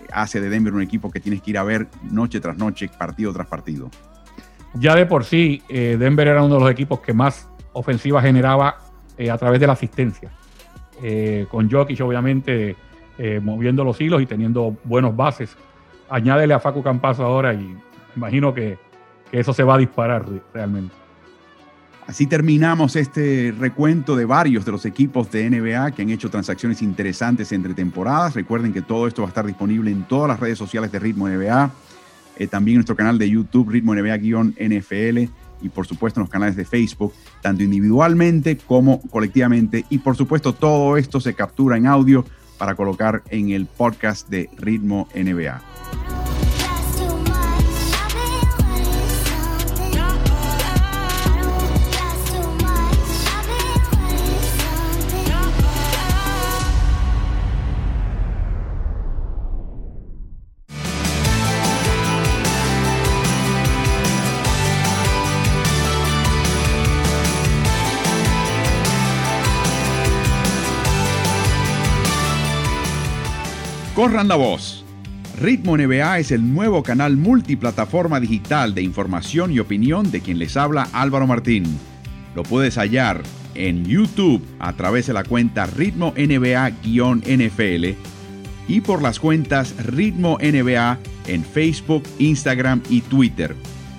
[0.00, 2.88] eh, hace de Denver un equipo que tienes que ir a ver noche tras noche,
[2.96, 3.90] partido tras partido.
[4.74, 8.76] Ya de por sí, eh, Denver era uno de los equipos que más ofensiva generaba
[9.16, 10.30] eh, a través de la asistencia.
[11.50, 12.76] con Jokic, obviamente,
[13.42, 15.56] moviendo los hilos y teniendo buenos bases.
[16.08, 17.76] Añádele a Facu Campazo ahora y
[18.14, 18.78] imagino que
[19.32, 20.24] eso se va a disparar
[20.54, 21.07] realmente.
[22.08, 26.80] Así terminamos este recuento de varios de los equipos de NBA que han hecho transacciones
[26.80, 28.34] interesantes entre temporadas.
[28.34, 31.28] Recuerden que todo esto va a estar disponible en todas las redes sociales de Ritmo
[31.28, 31.70] NBA,
[32.38, 35.30] eh, también nuestro canal de YouTube, Ritmo NBA-NFL,
[35.60, 39.84] y por supuesto en los canales de Facebook, tanto individualmente como colectivamente.
[39.90, 42.24] Y por supuesto todo esto se captura en audio
[42.56, 45.60] para colocar en el podcast de Ritmo NBA.
[73.98, 74.84] Corran la voz.
[75.40, 80.56] Ritmo NBA es el nuevo canal multiplataforma digital de información y opinión de quien les
[80.56, 81.64] habla Álvaro Martín.
[82.36, 83.24] Lo puedes hallar
[83.56, 87.98] en YouTube a través de la cuenta Ritmo NBA-NFL
[88.68, 90.96] y por las cuentas Ritmo NBA
[91.26, 93.56] en Facebook, Instagram y Twitter.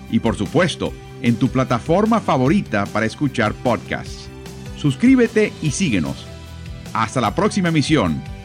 [0.09, 4.29] Y por supuesto, en tu plataforma favorita para escuchar podcasts.
[4.77, 6.25] suscríbete y síguenos.
[6.93, 8.38] Hasta la próxima emisión.